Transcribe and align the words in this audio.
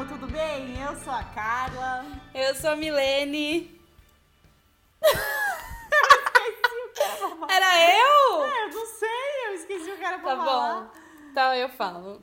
pessoal, 0.00 0.06
tudo 0.06 0.26
bem? 0.26 0.80
Eu 0.80 0.96
sou 0.96 1.12
a 1.12 1.22
Carla. 1.24 2.04
Eu 2.34 2.54
sou 2.54 2.70
a 2.70 2.76
Milene. 2.76 3.78
Era 7.48 7.98
eu? 7.98 8.44
É, 8.44 8.64
eu 8.64 8.68
não 8.70 8.86
sei, 8.86 9.46
eu 9.48 9.54
esqueci 9.54 9.90
o 9.90 9.98
cara 9.98 10.18
pra 10.18 10.30
Tá 10.30 10.36
falar. 10.44 10.80
bom. 10.80 10.90
Então 11.30 11.54
eu 11.54 11.68
falo. 11.70 12.22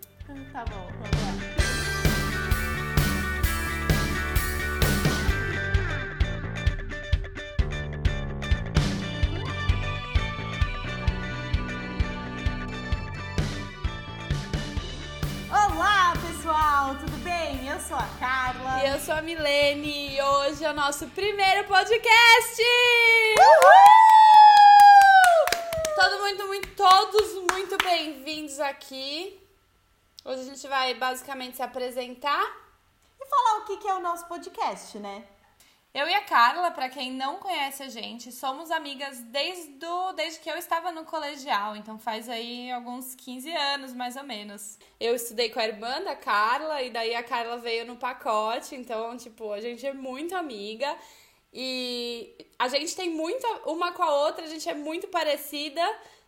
Tá 0.51 0.63
bom, 0.65 0.87
vamos 0.87 1.11
lá. 1.11 1.16
Eu 17.77 17.81
sou 17.83 17.95
a 17.95 18.07
Carla. 18.19 18.83
E 18.83 18.89
eu 18.89 18.99
sou 18.99 19.13
a 19.13 19.21
Milene 19.21 20.15
e 20.15 20.19
hoje 20.19 20.65
é 20.65 20.71
o 20.71 20.73
nosso 20.73 21.05
primeiro 21.09 21.63
podcast! 21.67 22.63
Todo 25.95 26.19
muito, 26.21 26.47
muito, 26.47 26.75
todos 26.75 27.33
muito 27.51 27.77
bem-vindos 27.77 28.59
aqui. 28.59 29.39
Hoje 30.25 30.41
a 30.41 30.45
gente 30.45 30.67
vai 30.67 30.95
basicamente 30.95 31.57
se 31.57 31.61
apresentar. 31.61 32.43
E 33.21 33.25
falar 33.27 33.59
o 33.59 33.65
que 33.65 33.77
que 33.77 33.87
é 33.87 33.93
o 33.93 34.01
nosso 34.01 34.25
podcast, 34.25 34.97
né? 34.97 35.23
Eu 35.97 36.07
e 36.07 36.13
a 36.13 36.21
Carla, 36.21 36.69
pra 36.69 36.89
quem 36.89 37.11
não 37.11 37.37
conhece 37.37 37.81
a 37.81 37.89
gente, 37.89 38.31
somos 38.31 38.69
amigas 38.69 39.19
desde, 39.31 39.83
o, 39.83 40.13
desde 40.13 40.39
que 40.39 40.47
eu 40.47 40.55
estava 40.55 40.91
no 40.91 41.03
colegial, 41.03 41.75
então 41.75 41.97
faz 41.97 42.29
aí 42.29 42.69
alguns 42.69 43.15
15 43.15 43.51
anos, 43.51 43.93
mais 43.93 44.15
ou 44.15 44.21
menos. 44.21 44.77
Eu 44.99 45.15
estudei 45.15 45.49
com 45.49 45.59
a 45.59 45.65
irmã 45.65 45.99
da 46.03 46.15
Carla, 46.15 46.83
e 46.83 46.91
daí 46.91 47.15
a 47.15 47.23
Carla 47.23 47.57
veio 47.57 47.83
no 47.83 47.95
pacote, 47.95 48.75
então, 48.75 49.17
tipo, 49.17 49.51
a 49.51 49.59
gente 49.59 49.87
é 49.87 49.91
muito 49.91 50.35
amiga. 50.35 50.95
E 51.51 52.45
a 52.59 52.67
gente 52.67 52.95
tem 52.95 53.09
muita 53.09 53.47
uma 53.65 53.91
com 53.91 54.03
a 54.03 54.13
outra, 54.21 54.45
a 54.45 54.47
gente 54.47 54.69
é 54.69 54.75
muito 54.75 55.07
parecida, 55.07 55.81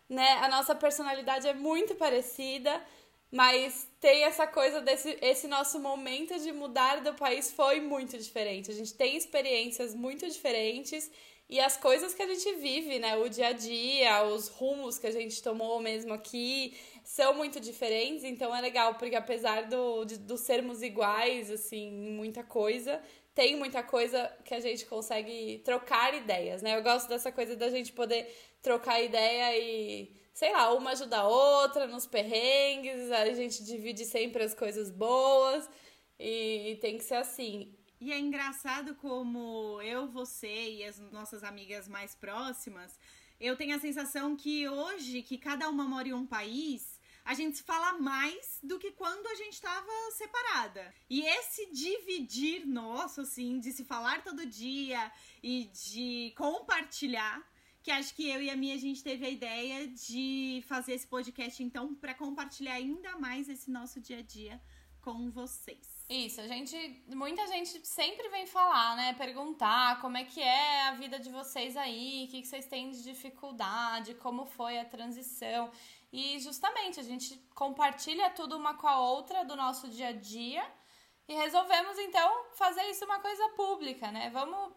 né? 0.08 0.32
A 0.42 0.48
nossa 0.48 0.74
personalidade 0.74 1.46
é 1.46 1.54
muito 1.54 1.94
parecida. 1.94 2.82
Mas 3.30 3.86
tem 4.00 4.24
essa 4.24 4.46
coisa 4.46 4.80
desse 4.80 5.16
esse 5.22 5.46
nosso 5.46 5.78
momento 5.78 6.38
de 6.40 6.50
mudar 6.52 7.00
do 7.00 7.14
país 7.14 7.50
foi 7.52 7.80
muito 7.80 8.18
diferente. 8.18 8.70
A 8.70 8.74
gente 8.74 8.94
tem 8.94 9.16
experiências 9.16 9.94
muito 9.94 10.28
diferentes 10.28 11.10
e 11.50 11.58
as 11.58 11.76
coisas 11.76 12.14
que 12.14 12.22
a 12.22 12.28
gente 12.28 12.54
vive, 12.60 13.00
né, 13.00 13.16
o 13.16 13.28
dia 13.28 13.48
a 13.48 13.52
dia, 13.52 14.22
os 14.22 14.46
rumos 14.46 14.98
que 14.98 15.06
a 15.08 15.10
gente 15.10 15.42
tomou 15.42 15.80
mesmo 15.80 16.12
aqui, 16.12 16.76
são 17.02 17.34
muito 17.34 17.58
diferentes, 17.58 18.22
então 18.22 18.54
é 18.54 18.60
legal, 18.60 18.94
porque 18.94 19.16
apesar 19.16 19.66
do, 19.66 20.04
de, 20.04 20.16
do 20.16 20.38
sermos 20.38 20.80
iguais, 20.80 21.50
assim, 21.50 21.88
em 21.88 22.12
muita 22.12 22.44
coisa, 22.44 23.02
tem 23.34 23.56
muita 23.56 23.82
coisa 23.82 24.32
que 24.44 24.54
a 24.54 24.60
gente 24.60 24.86
consegue 24.86 25.60
trocar 25.64 26.14
ideias, 26.14 26.62
né? 26.62 26.76
Eu 26.76 26.84
gosto 26.84 27.08
dessa 27.08 27.32
coisa 27.32 27.56
da 27.56 27.68
gente 27.68 27.92
poder 27.92 28.32
trocar 28.62 29.02
ideia 29.02 29.58
e 29.58 30.19
sei 30.40 30.54
lá, 30.54 30.72
uma 30.72 30.92
ajuda 30.92 31.18
a 31.18 31.28
outra 31.28 31.86
nos 31.86 32.06
perrengues, 32.06 33.12
a 33.12 33.30
gente 33.34 33.62
divide 33.62 34.06
sempre 34.06 34.42
as 34.42 34.54
coisas 34.54 34.90
boas 34.90 35.68
e 36.18 36.78
tem 36.80 36.96
que 36.96 37.04
ser 37.04 37.16
assim. 37.16 37.76
E 38.00 38.10
é 38.10 38.18
engraçado 38.18 38.94
como 38.94 39.82
eu, 39.82 40.08
você 40.08 40.70
e 40.76 40.84
as 40.86 40.98
nossas 41.12 41.44
amigas 41.44 41.86
mais 41.86 42.14
próximas, 42.14 42.98
eu 43.38 43.54
tenho 43.54 43.76
a 43.76 43.78
sensação 43.78 44.34
que 44.34 44.66
hoje, 44.66 45.20
que 45.20 45.36
cada 45.36 45.68
uma 45.68 45.86
mora 45.86 46.08
em 46.08 46.14
um 46.14 46.26
país, 46.26 46.98
a 47.22 47.34
gente 47.34 47.62
fala 47.62 47.98
mais 47.98 48.60
do 48.62 48.78
que 48.78 48.92
quando 48.92 49.26
a 49.26 49.34
gente 49.34 49.52
estava 49.52 49.92
separada. 50.12 50.94
E 51.10 51.20
esse 51.20 51.70
dividir 51.70 52.66
nosso, 52.66 53.20
assim, 53.20 53.60
de 53.60 53.72
se 53.72 53.84
falar 53.84 54.24
todo 54.24 54.46
dia 54.46 55.12
e 55.42 55.64
de 55.64 56.32
compartilhar, 56.34 57.46
que 57.82 57.90
acho 57.90 58.14
que 58.14 58.28
eu 58.28 58.42
e 58.42 58.50
a 58.50 58.56
Mia 58.56 58.74
a 58.74 58.78
gente 58.78 59.02
teve 59.02 59.24
a 59.26 59.30
ideia 59.30 59.88
de 59.88 60.62
fazer 60.66 60.92
esse 60.92 61.06
podcast 61.06 61.62
então 61.62 61.94
para 61.94 62.14
compartilhar 62.14 62.74
ainda 62.74 63.18
mais 63.18 63.48
esse 63.48 63.70
nosso 63.70 64.00
dia 64.00 64.18
a 64.18 64.22
dia 64.22 64.60
com 65.00 65.30
vocês. 65.30 66.04
Isso, 66.08 66.40
a 66.40 66.46
gente, 66.46 67.04
muita 67.08 67.46
gente 67.46 67.86
sempre 67.86 68.28
vem 68.28 68.46
falar, 68.46 68.96
né, 68.96 69.14
perguntar 69.14 70.00
como 70.00 70.16
é 70.16 70.24
que 70.24 70.40
é 70.42 70.88
a 70.88 70.92
vida 70.92 71.18
de 71.18 71.30
vocês 71.30 71.76
aí, 71.76 72.24
o 72.26 72.30
que, 72.30 72.42
que 72.42 72.48
vocês 72.48 72.66
têm 72.66 72.90
de 72.90 73.02
dificuldade, 73.02 74.14
como 74.14 74.44
foi 74.44 74.78
a 74.78 74.84
transição. 74.84 75.70
E 76.12 76.38
justamente 76.40 76.98
a 76.98 77.02
gente 77.02 77.36
compartilha 77.54 78.28
tudo 78.30 78.56
uma 78.56 78.74
com 78.74 78.88
a 78.88 79.00
outra 79.00 79.44
do 79.44 79.54
nosso 79.54 79.88
dia 79.88 80.08
a 80.08 80.12
dia 80.12 80.66
e 81.28 81.34
resolvemos 81.34 81.96
então 81.98 82.46
fazer 82.54 82.82
isso 82.90 83.04
uma 83.04 83.20
coisa 83.20 83.48
pública, 83.50 84.10
né? 84.10 84.30
Vamos 84.30 84.72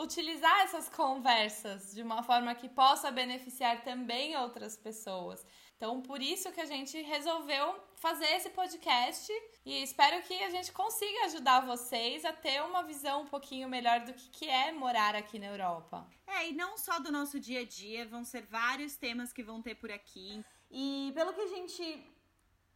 utilizar 0.00 0.60
essas 0.60 0.88
conversas 0.88 1.94
de 1.94 2.02
uma 2.02 2.22
forma 2.22 2.54
que 2.54 2.68
possa 2.68 3.10
beneficiar 3.10 3.82
também 3.82 4.36
outras 4.36 4.76
pessoas. 4.76 5.44
Então, 5.76 6.02
por 6.02 6.20
isso 6.20 6.52
que 6.52 6.60
a 6.60 6.66
gente 6.66 7.00
resolveu 7.00 7.74
fazer 7.96 8.26
esse 8.32 8.50
podcast 8.50 9.32
e 9.64 9.82
espero 9.82 10.22
que 10.22 10.34
a 10.42 10.50
gente 10.50 10.72
consiga 10.72 11.24
ajudar 11.24 11.60
vocês 11.66 12.24
a 12.24 12.32
ter 12.32 12.62
uma 12.62 12.82
visão 12.82 13.22
um 13.22 13.26
pouquinho 13.26 13.68
melhor 13.68 14.00
do 14.00 14.12
que, 14.12 14.46
é 14.46 14.72
morar 14.72 15.14
aqui 15.14 15.38
na 15.38 15.46
Europa. 15.46 16.06
É, 16.26 16.48
e 16.48 16.52
não 16.52 16.76
só 16.76 16.98
do 16.98 17.10
nosso 17.10 17.40
dia 17.40 17.60
a 17.60 17.64
dia, 17.64 18.06
vão 18.06 18.24
ser 18.24 18.42
vários 18.42 18.96
temas 18.96 19.32
que 19.32 19.42
vão 19.42 19.62
ter 19.62 19.74
por 19.74 19.90
aqui. 19.90 20.44
E 20.70 21.12
pelo 21.14 21.32
que 21.32 21.40
a 21.40 21.48
gente 21.48 21.82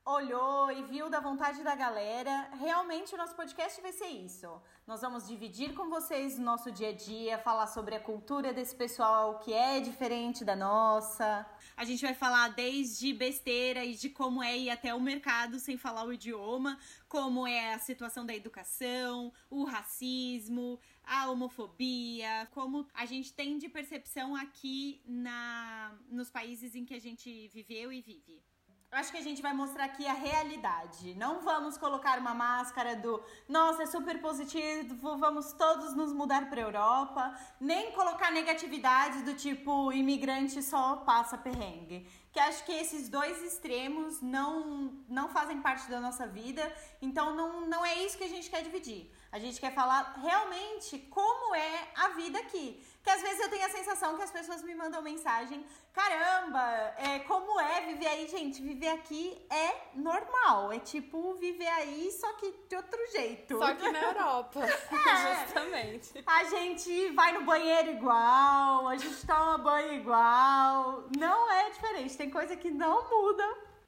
olhou 0.06 0.70
e 0.70 0.82
viu 0.82 1.08
da 1.08 1.18
vontade 1.18 1.62
da 1.62 1.74
galera, 1.74 2.50
realmente 2.60 3.14
o 3.14 3.16
nosso 3.16 3.34
podcast 3.34 3.80
vai 3.80 3.90
ser 3.90 4.08
isso. 4.08 4.60
Nós 4.86 5.00
vamos 5.00 5.26
dividir 5.26 5.72
com 5.72 5.88
vocês 5.88 6.38
o 6.38 6.42
nosso 6.42 6.70
dia 6.70 6.90
a 6.90 6.92
dia, 6.92 7.38
falar 7.38 7.66
sobre 7.68 7.94
a 7.94 8.00
cultura 8.00 8.52
desse 8.52 8.76
pessoal 8.76 9.38
que 9.38 9.54
é 9.54 9.80
diferente 9.80 10.44
da 10.44 10.54
nossa. 10.54 11.46
A 11.74 11.86
gente 11.86 12.02
vai 12.02 12.12
falar 12.12 12.48
desde 12.48 13.14
besteira 13.14 13.82
e 13.82 13.94
de 13.94 14.10
como 14.10 14.42
é 14.42 14.54
ir 14.54 14.68
até 14.68 14.94
o 14.94 15.00
mercado 15.00 15.58
sem 15.58 15.78
falar 15.78 16.04
o 16.04 16.12
idioma, 16.12 16.78
como 17.08 17.46
é 17.46 17.72
a 17.72 17.78
situação 17.78 18.26
da 18.26 18.34
educação, 18.34 19.32
o 19.48 19.64
racismo, 19.64 20.78
a 21.02 21.30
homofobia, 21.30 22.46
como 22.50 22.86
a 22.92 23.06
gente 23.06 23.32
tem 23.32 23.56
de 23.56 23.70
percepção 23.70 24.36
aqui 24.36 25.02
na 25.06 25.96
nos 26.10 26.28
países 26.28 26.74
em 26.74 26.84
que 26.84 26.92
a 26.92 27.00
gente 27.00 27.48
viveu 27.48 27.90
e 27.90 28.02
vive. 28.02 28.53
Acho 28.94 29.10
que 29.10 29.18
a 29.18 29.22
gente 29.22 29.42
vai 29.42 29.52
mostrar 29.52 29.86
aqui 29.86 30.06
a 30.06 30.12
realidade. 30.12 31.16
Não 31.16 31.40
vamos 31.40 31.76
colocar 31.76 32.16
uma 32.20 32.32
máscara 32.32 32.94
do 32.94 33.20
nossa, 33.48 33.82
é 33.82 33.86
super 33.86 34.20
positivo, 34.20 35.16
vamos 35.16 35.52
todos 35.52 35.96
nos 35.96 36.12
mudar 36.12 36.48
para 36.48 36.60
Europa, 36.60 37.36
nem 37.60 37.90
colocar 37.90 38.30
negatividade 38.30 39.22
do 39.22 39.34
tipo 39.34 39.92
imigrante 39.92 40.62
só 40.62 40.98
passa 40.98 41.36
perrengue. 41.36 42.08
Que 42.32 42.38
acho 42.38 42.64
que 42.64 42.70
esses 42.70 43.08
dois 43.08 43.42
extremos 43.42 44.22
não 44.22 44.92
não 45.08 45.28
fazem 45.28 45.60
parte 45.60 45.90
da 45.90 45.98
nossa 45.98 46.28
vida, 46.28 46.62
então 47.02 47.34
não, 47.34 47.66
não 47.66 47.84
é 47.84 48.00
isso 48.04 48.16
que 48.16 48.24
a 48.24 48.28
gente 48.28 48.48
quer 48.48 48.62
dividir. 48.62 49.10
A 49.32 49.40
gente 49.40 49.60
quer 49.60 49.74
falar 49.74 50.14
realmente 50.22 51.00
como 51.10 51.52
é 51.56 51.88
a 51.96 52.10
vida 52.10 52.38
aqui. 52.38 52.80
Que 53.04 53.10
às 53.10 53.20
vezes 53.20 53.38
eu 53.40 53.50
tenho 53.50 53.66
a 53.66 53.68
sensação 53.68 54.16
que 54.16 54.22
as 54.22 54.30
pessoas 54.30 54.62
me 54.62 54.74
mandam 54.74 55.02
mensagem: 55.02 55.64
caramba, 55.92 56.94
é, 56.96 57.18
como 57.20 57.60
é 57.60 57.82
viver 57.82 58.06
aí? 58.06 58.26
Gente, 58.26 58.62
viver 58.62 58.88
aqui 58.88 59.46
é 59.50 59.90
normal. 59.94 60.72
É 60.72 60.78
tipo 60.78 61.34
viver 61.34 61.68
aí, 61.68 62.10
só 62.12 62.32
que 62.32 62.50
de 62.66 62.74
outro 62.74 62.98
jeito. 63.12 63.58
Só 63.58 63.74
que 63.74 63.92
na 63.92 64.00
Europa, 64.10 64.60
É. 64.64 65.44
justamente. 65.46 66.24
A 66.26 66.44
gente 66.44 67.10
vai 67.10 67.32
no 67.32 67.44
banheiro 67.44 67.90
igual, 67.90 68.88
a 68.88 68.96
gente 68.96 69.26
toma 69.26 69.58
banho 69.58 69.92
igual. 69.92 71.04
Não 71.18 71.50
é 71.52 71.68
diferente, 71.70 72.16
tem 72.16 72.30
coisa 72.30 72.56
que 72.56 72.70
não 72.70 73.06
muda. 73.10 73.44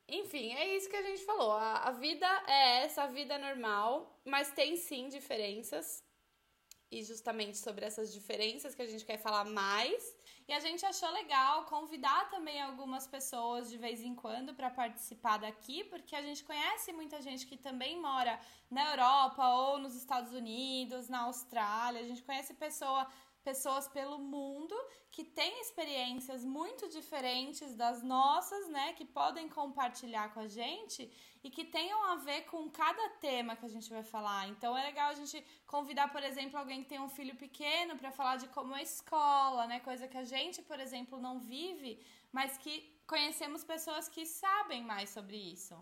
Enfim, 0.08 0.52
é 0.54 0.76
isso 0.76 0.88
que 0.90 0.94
a 0.96 1.02
gente 1.02 1.24
falou. 1.24 1.52
A, 1.52 1.78
a 1.88 1.90
vida 1.90 2.26
é 2.46 2.84
essa, 2.84 3.04
a 3.04 3.06
vida 3.06 3.34
é 3.34 3.38
normal, 3.38 4.20
mas 4.26 4.52
tem 4.52 4.76
sim 4.76 5.08
diferenças. 5.08 6.04
E 6.90 7.02
justamente 7.02 7.58
sobre 7.58 7.84
essas 7.84 8.12
diferenças 8.12 8.74
que 8.74 8.82
a 8.82 8.86
gente 8.86 9.04
quer 9.04 9.18
falar 9.18 9.44
mais. 9.44 10.16
E 10.48 10.52
a 10.52 10.60
gente 10.60 10.86
achou 10.86 11.10
legal 11.10 11.64
convidar 11.64 12.30
também 12.30 12.60
algumas 12.62 13.04
pessoas 13.06 13.68
de 13.68 13.76
vez 13.76 14.00
em 14.00 14.14
quando 14.14 14.54
para 14.54 14.70
participar 14.70 15.38
daqui, 15.38 15.82
porque 15.84 16.14
a 16.14 16.22
gente 16.22 16.44
conhece 16.44 16.92
muita 16.92 17.20
gente 17.20 17.44
que 17.46 17.56
também 17.56 18.00
mora 18.00 18.38
na 18.70 18.90
Europa 18.92 19.44
ou 19.48 19.78
nos 19.78 19.96
Estados 19.96 20.32
Unidos, 20.32 21.08
na 21.08 21.22
Austrália. 21.22 22.00
A 22.00 22.04
gente 22.04 22.22
conhece 22.22 22.54
pessoa, 22.54 23.08
pessoas 23.48 23.86
pelo 23.96 24.18
mundo 24.18 24.76
que 25.14 25.24
têm 25.38 25.52
experiências 25.64 26.40
muito 26.56 26.84
diferentes 26.96 27.70
das 27.82 27.98
nossas, 28.14 28.62
né? 28.76 28.86
Que 28.98 29.06
podem 29.20 29.46
compartilhar 29.58 30.26
com 30.34 30.40
a 30.46 30.48
gente 30.60 31.02
e 31.44 31.48
que 31.56 31.64
tenham 31.76 32.00
a 32.12 32.16
ver 32.28 32.40
com 32.52 32.62
cada 32.82 33.06
tema 33.26 33.56
que 33.58 33.66
a 33.68 33.72
gente 33.74 33.88
vai 33.96 34.02
falar. 34.14 34.42
Então 34.52 34.76
é 34.76 34.82
legal 34.90 35.08
a 35.10 35.18
gente 35.20 35.38
convidar, 35.74 36.08
por 36.14 36.22
exemplo, 36.30 36.58
alguém 36.58 36.82
que 36.82 36.90
tem 36.94 37.00
um 37.06 37.14
filho 37.18 37.36
pequeno 37.44 37.96
para 38.00 38.10
falar 38.18 38.36
de 38.42 38.48
como 38.56 38.74
é 38.74 38.80
a 38.80 38.88
escola, 38.92 39.62
né? 39.70 39.78
Coisa 39.90 40.08
que 40.12 40.18
a 40.24 40.26
gente, 40.34 40.60
por 40.70 40.80
exemplo, 40.86 41.24
não 41.26 41.34
vive, 41.38 41.92
mas 42.32 42.58
que 42.62 42.74
conhecemos 43.14 43.62
pessoas 43.74 44.08
que 44.14 44.24
sabem 44.26 44.82
mais 44.92 45.08
sobre 45.16 45.36
isso. 45.56 45.76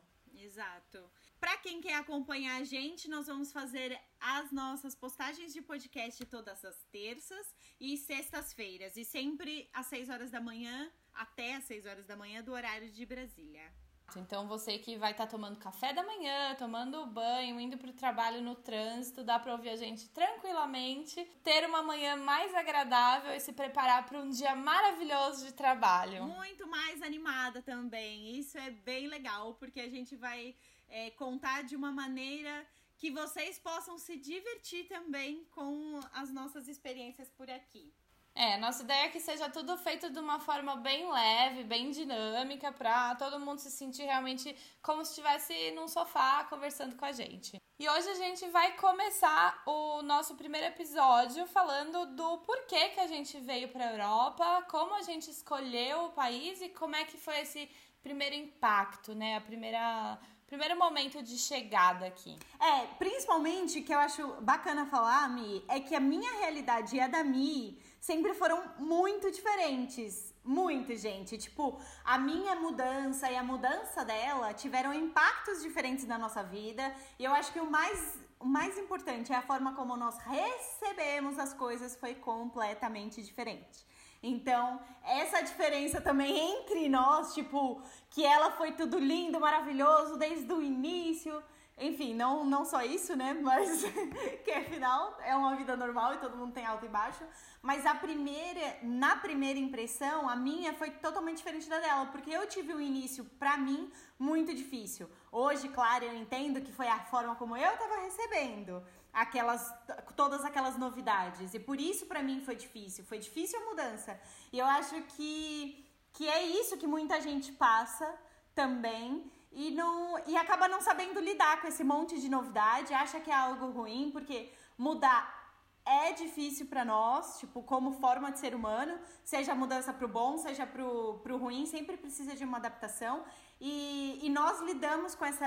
Exato. 0.48 1.00
Para 1.44 1.58
quem 1.58 1.78
quer 1.78 1.96
acompanhar 1.96 2.58
a 2.58 2.64
gente, 2.64 3.06
nós 3.06 3.26
vamos 3.26 3.52
fazer 3.52 4.00
as 4.18 4.50
nossas 4.50 4.94
postagens 4.94 5.52
de 5.52 5.60
podcast 5.60 6.24
todas 6.24 6.64
as 6.64 6.74
terças 6.90 7.54
e 7.78 7.98
sextas-feiras. 7.98 8.96
E 8.96 9.04
sempre 9.04 9.68
às 9.70 9.84
6 9.88 10.08
horas 10.08 10.30
da 10.30 10.40
manhã, 10.40 10.90
até 11.12 11.56
às 11.56 11.64
6 11.64 11.84
horas 11.84 12.06
da 12.06 12.16
manhã, 12.16 12.42
do 12.42 12.50
horário 12.50 12.90
de 12.90 13.04
Brasília. 13.04 13.70
Então 14.16 14.46
você 14.46 14.78
que 14.78 14.96
vai 14.96 15.10
estar 15.10 15.24
tá 15.26 15.30
tomando 15.30 15.58
café 15.58 15.92
da 15.92 16.02
manhã, 16.02 16.54
tomando 16.54 17.04
banho, 17.06 17.60
indo 17.60 17.76
para 17.76 17.90
o 17.90 17.94
trabalho 17.94 18.40
no 18.40 18.54
trânsito, 18.54 19.24
dá 19.24 19.38
para 19.38 19.52
ouvir 19.52 19.70
a 19.70 19.76
gente 19.76 20.08
tranquilamente, 20.10 21.22
ter 21.42 21.66
uma 21.66 21.82
manhã 21.82 22.16
mais 22.16 22.54
agradável 22.54 23.34
e 23.34 23.40
se 23.40 23.52
preparar 23.52 24.06
para 24.06 24.18
um 24.18 24.30
dia 24.30 24.54
maravilhoso 24.54 25.44
de 25.44 25.52
trabalho. 25.52 26.24
Muito 26.24 26.66
mais 26.66 27.02
animada 27.02 27.60
também. 27.60 28.38
Isso 28.38 28.56
é 28.56 28.70
bem 28.70 29.08
legal 29.08 29.54
porque 29.54 29.80
a 29.80 29.90
gente 29.90 30.14
vai 30.16 30.54
é, 30.88 31.10
contar 31.12 31.62
de 31.62 31.76
uma 31.76 31.92
maneira 31.92 32.66
que 32.96 33.10
vocês 33.10 33.58
possam 33.58 33.98
se 33.98 34.16
divertir 34.16 34.86
também 34.86 35.44
com 35.50 36.00
as 36.12 36.32
nossas 36.32 36.68
experiências 36.68 37.30
por 37.30 37.50
aqui. 37.50 37.92
É, 38.36 38.56
nossa 38.56 38.82
ideia 38.82 39.04
é 39.04 39.08
que 39.08 39.20
seja 39.20 39.48
tudo 39.48 39.76
feito 39.76 40.10
de 40.10 40.18
uma 40.18 40.40
forma 40.40 40.74
bem 40.76 41.08
leve, 41.08 41.62
bem 41.62 41.92
dinâmica, 41.92 42.72
pra 42.72 43.14
todo 43.14 43.38
mundo 43.38 43.60
se 43.60 43.70
sentir 43.70 44.02
realmente 44.02 44.56
como 44.82 45.04
se 45.04 45.12
estivesse 45.12 45.70
num 45.70 45.86
sofá 45.86 46.44
conversando 46.44 46.96
com 46.96 47.04
a 47.04 47.12
gente. 47.12 47.56
E 47.78 47.88
hoje 47.88 48.08
a 48.08 48.14
gente 48.14 48.48
vai 48.48 48.76
começar 48.76 49.62
o 49.66 50.02
nosso 50.02 50.34
primeiro 50.34 50.66
episódio 50.66 51.46
falando 51.46 52.06
do 52.16 52.38
porquê 52.38 52.88
que 52.88 53.00
a 53.00 53.06
gente 53.06 53.38
veio 53.38 53.68
para 53.68 53.84
a 53.84 53.92
Europa, 53.92 54.66
como 54.68 54.96
a 54.96 55.02
gente 55.02 55.30
escolheu 55.30 56.06
o 56.06 56.12
país 56.12 56.60
e 56.60 56.68
como 56.70 56.96
é 56.96 57.04
que 57.04 57.16
foi 57.16 57.38
esse 57.40 57.70
primeiro 58.02 58.34
impacto, 58.34 59.14
né? 59.14 59.36
A 59.36 59.40
primeira 59.40 60.18
primeiro 60.46 60.78
momento 60.78 61.22
de 61.22 61.36
chegada 61.38 62.06
aqui. 62.06 62.38
É, 62.60 62.86
principalmente 62.98 63.82
que 63.82 63.92
eu 63.92 63.98
acho 63.98 64.26
bacana 64.40 64.86
falar, 64.86 65.28
Mi, 65.28 65.64
é 65.68 65.80
que 65.80 65.94
a 65.94 66.00
minha 66.00 66.32
realidade 66.38 66.96
e 66.96 67.00
a 67.00 67.06
da 67.08 67.24
Mi 67.24 67.78
sempre 68.00 68.34
foram 68.34 68.62
muito 68.78 69.30
diferentes. 69.30 70.34
Muito, 70.44 70.94
gente. 70.94 71.38
Tipo, 71.38 71.80
a 72.04 72.18
minha 72.18 72.54
mudança 72.54 73.30
e 73.30 73.36
a 73.36 73.42
mudança 73.42 74.04
dela 74.04 74.52
tiveram 74.52 74.92
impactos 74.92 75.62
diferentes 75.62 76.06
na 76.06 76.18
nossa 76.18 76.42
vida. 76.42 76.94
E 77.18 77.24
eu 77.24 77.32
acho 77.32 77.50
que 77.50 77.60
o 77.60 77.70
mais, 77.70 78.18
o 78.38 78.44
mais 78.44 78.76
importante 78.78 79.32
é 79.32 79.36
a 79.36 79.42
forma 79.42 79.74
como 79.74 79.96
nós 79.96 80.18
recebemos 80.18 81.38
as 81.38 81.54
coisas 81.54 81.96
foi 81.96 82.14
completamente 82.14 83.22
diferente. 83.22 83.86
Então, 84.26 84.80
essa 85.02 85.42
diferença 85.42 86.00
também 86.00 86.36
entre 86.38 86.88
nós, 86.88 87.34
tipo, 87.34 87.82
que 88.10 88.24
ela 88.24 88.50
foi 88.52 88.72
tudo 88.72 88.98
lindo, 88.98 89.38
maravilhoso 89.38 90.16
desde 90.16 90.52
o 90.52 90.62
início 90.62 91.42
enfim, 91.76 92.14
não, 92.14 92.44
não 92.44 92.64
só 92.64 92.82
isso, 92.82 93.16
né? 93.16 93.34
Mas 93.34 93.82
que 94.44 94.52
afinal 94.52 95.18
é 95.24 95.34
uma 95.34 95.56
vida 95.56 95.76
normal 95.76 96.14
e 96.14 96.18
todo 96.18 96.36
mundo 96.36 96.52
tem 96.52 96.64
alto 96.64 96.86
e 96.86 96.88
baixo. 96.88 97.24
Mas 97.60 97.84
a 97.84 97.94
primeira, 97.94 98.78
na 98.82 99.16
primeira 99.16 99.58
impressão, 99.58 100.28
a 100.28 100.36
minha 100.36 100.72
foi 100.74 100.90
totalmente 100.90 101.38
diferente 101.38 101.68
da 101.68 101.80
dela, 101.80 102.06
porque 102.06 102.30
eu 102.30 102.46
tive 102.46 102.72
um 102.72 102.80
início, 102.80 103.24
pra 103.38 103.56
mim, 103.56 103.90
muito 104.18 104.54
difícil. 104.54 105.10
Hoje, 105.32 105.68
claro, 105.68 106.04
eu 106.04 106.14
entendo 106.14 106.60
que 106.60 106.70
foi 106.70 106.86
a 106.86 107.00
forma 107.00 107.34
como 107.34 107.56
eu 107.56 107.76
tava 107.76 108.02
recebendo 108.02 108.82
aquelas 109.14 109.72
todas 110.16 110.44
aquelas 110.44 110.76
novidades. 110.76 111.54
E 111.54 111.60
por 111.60 111.80
isso 111.80 112.06
para 112.06 112.22
mim 112.22 112.40
foi 112.40 112.56
difícil, 112.56 113.04
foi 113.04 113.18
difícil 113.18 113.60
a 113.60 113.64
mudança. 113.70 114.20
E 114.52 114.58
eu 114.58 114.66
acho 114.66 115.00
que 115.14 115.84
que 116.12 116.28
é 116.28 116.42
isso 116.60 116.76
que 116.76 116.86
muita 116.86 117.20
gente 117.20 117.50
passa 117.52 118.06
também 118.54 119.30
e, 119.50 119.70
não, 119.72 120.18
e 120.26 120.36
acaba 120.36 120.68
não 120.68 120.80
sabendo 120.80 121.20
lidar 121.20 121.60
com 121.60 121.68
esse 121.68 121.84
monte 121.84 122.20
de 122.20 122.28
novidade, 122.28 122.94
acha 122.94 123.20
que 123.20 123.30
é 123.30 123.34
algo 123.34 123.66
ruim, 123.70 124.10
porque 124.12 124.52
mudar 124.76 125.42
é 125.84 126.12
difícil 126.12 126.66
para 126.66 126.84
nós, 126.84 127.38
tipo, 127.38 127.62
como 127.62 127.92
forma 127.92 128.32
de 128.32 128.38
ser 128.38 128.54
humano, 128.54 128.98
seja 129.22 129.54
mudança 129.54 129.92
pro 129.92 130.08
bom, 130.08 130.38
seja 130.38 130.66
pro, 130.66 131.20
pro 131.22 131.36
ruim, 131.36 131.66
sempre 131.66 131.96
precisa 131.96 132.34
de 132.34 132.42
uma 132.42 132.56
adaptação. 132.56 133.22
E, 133.60 134.18
e 134.22 134.30
nós 134.30 134.60
lidamos 134.60 135.14
com 135.14 135.24
essa 135.24 135.46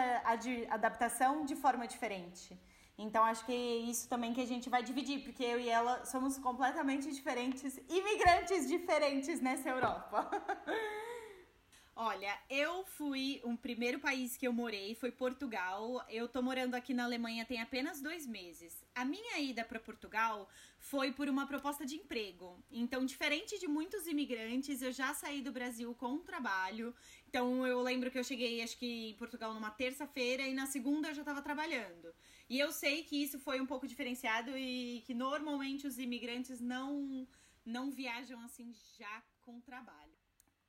adaptação 0.70 1.44
de 1.44 1.56
forma 1.56 1.88
diferente. 1.88 2.58
Então 2.98 3.24
acho 3.24 3.46
que 3.46 3.52
é 3.52 3.76
isso 3.78 4.10
também 4.10 4.34
que 4.34 4.42
a 4.42 4.46
gente 4.46 4.70
vai 4.70 4.82
dividir, 4.82 5.24
porque 5.24 5.44
eu 5.44 5.60
e 5.60 5.70
ela 5.70 6.04
somos 6.04 6.38
completamente 6.40 7.12
diferentes, 7.12 7.80
imigrantes 7.88 8.68
diferentes 8.68 9.40
nessa 9.40 9.70
Europa. 9.70 10.30
Olha, 12.00 12.38
eu 12.48 12.86
fui. 12.86 13.42
Um 13.44 13.56
primeiro 13.56 13.98
país 14.00 14.38
que 14.38 14.48
eu 14.48 14.54
morei 14.54 14.94
foi 14.94 15.12
Portugal. 15.12 16.06
Eu 16.08 16.28
tô 16.28 16.44
morando 16.44 16.76
aqui 16.76 16.94
na 16.94 17.06
Alemanha 17.06 17.44
tem 17.44 17.60
apenas 17.60 18.00
dois 18.00 18.28
meses. 18.28 18.86
A 18.94 19.04
minha 19.04 19.40
ida 19.40 19.66
para 19.66 19.80
Portugal 19.80 20.48
foi 20.78 21.12
por 21.12 21.28
uma 21.28 21.48
proposta 21.48 21.88
de 21.88 21.96
emprego. 21.96 22.64
Então, 22.70 23.04
diferente 23.04 23.58
de 23.58 23.68
muitos 23.68 24.06
imigrantes, 24.06 24.84
eu 24.84 24.92
já 24.92 25.12
saí 25.16 25.42
do 25.42 25.52
Brasil 25.52 25.92
com 25.96 26.10
um 26.10 26.24
trabalho. 26.24 26.94
Então, 27.28 27.66
eu 27.66 27.82
lembro 27.82 28.12
que 28.12 28.20
eu 28.20 28.24
cheguei, 28.24 28.62
acho 28.62 28.78
que 28.78 29.10
em 29.10 29.16
Portugal 29.16 29.52
numa 29.56 29.72
terça-feira 29.72 30.44
e 30.44 30.54
na 30.54 30.68
segunda 30.68 31.08
eu 31.08 31.16
já 31.16 31.24
estava 31.24 31.42
trabalhando. 31.42 32.14
E 32.50 32.60
eu 32.60 32.72
sei 32.72 33.04
que 33.04 33.22
isso 33.22 33.40
foi 33.40 33.60
um 33.60 33.66
pouco 33.66 33.88
diferenciado 33.88 34.58
e 34.58 35.02
que 35.06 35.14
normalmente 35.14 35.88
os 35.88 35.98
imigrantes 35.98 36.60
não 36.62 37.28
não 37.66 37.92
viajam 37.92 38.40
assim 38.42 38.74
já 38.98 39.22
com 39.42 39.60
trabalho 39.60 40.18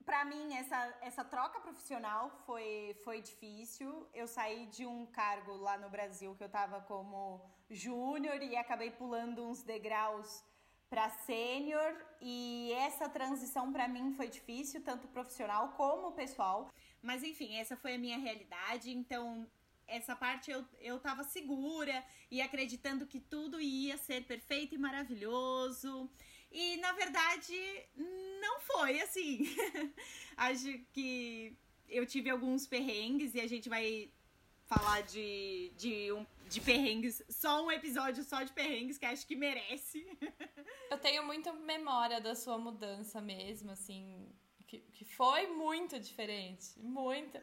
para 0.09 0.25
mim, 0.25 0.55
essa, 0.55 0.97
essa 1.03 1.23
troca 1.23 1.61
profissional 1.61 2.31
foi, 2.47 2.97
foi 3.05 3.21
difícil. 3.21 4.09
Eu 4.15 4.27
saí 4.27 4.65
de 4.69 4.87
um 4.87 5.05
cargo 5.05 5.55
lá 5.59 5.77
no 5.77 5.91
Brasil 5.91 6.35
que 6.35 6.43
eu 6.43 6.49
tava 6.49 6.81
como 6.81 7.43
júnior 7.69 8.43
e 8.43 8.57
acabei 8.57 8.91
pulando 8.91 9.47
uns 9.47 9.63
degraus 9.63 10.43
para 10.89 11.11
sênior 11.11 11.95
e 12.23 12.73
essa 12.73 13.07
transição 13.07 13.71
para 13.71 13.87
mim 13.87 14.15
foi 14.15 14.29
difícil, 14.29 14.83
tanto 14.83 15.07
profissional 15.09 15.75
como 15.77 16.13
pessoal. 16.13 16.71
Mas 17.03 17.23
enfim, 17.23 17.57
essa 17.57 17.77
foi 17.77 17.97
a 17.97 17.99
minha 17.99 18.17
realidade, 18.17 18.91
então 18.91 19.47
essa 19.89 20.15
parte 20.15 20.51
eu, 20.51 20.65
eu 20.81 21.01
tava 21.01 21.25
segura 21.25 22.05
e 22.31 22.41
acreditando 22.41 23.07
que 23.07 23.19
tudo 23.19 23.61
ia 23.61 23.97
ser 23.97 24.25
perfeito 24.25 24.75
e 24.75 24.79
maravilhoso. 24.79 26.11
E 26.53 26.77
na 26.77 26.93
verdade, 26.93 27.55
não 28.41 28.61
foi 28.61 29.01
assim. 29.01 29.45
Acho 30.37 30.79
que 30.93 31.57
eu 31.89 32.07
tive 32.07 32.31
alguns 32.31 32.67
perrengues 32.67 33.35
e 33.35 33.41
a 33.41 33.47
gente 33.47 33.69
vai 33.69 34.11
falar 34.67 35.01
de, 35.01 35.73
de, 35.77 36.13
um, 36.13 36.27
de 36.47 36.61
perrengues, 36.61 37.23
só 37.31 37.65
um 37.65 37.73
episódio 37.73 38.23
só 38.23 38.43
de 38.43 38.53
perrengues 38.53 38.99
que 38.99 39.07
acho 39.07 39.27
que 39.27 39.35
merece. 39.35 40.07
Eu 40.91 40.99
tenho 40.99 41.25
muita 41.25 41.53
memória 41.53 42.21
da 42.21 42.35
sua 42.35 42.59
mudança 42.59 43.21
mesmo, 43.21 43.71
assim, 43.71 44.31
que, 44.67 44.79
que 44.79 45.05
foi 45.05 45.47
muito 45.47 45.99
diferente, 45.99 46.79
muito. 46.79 47.39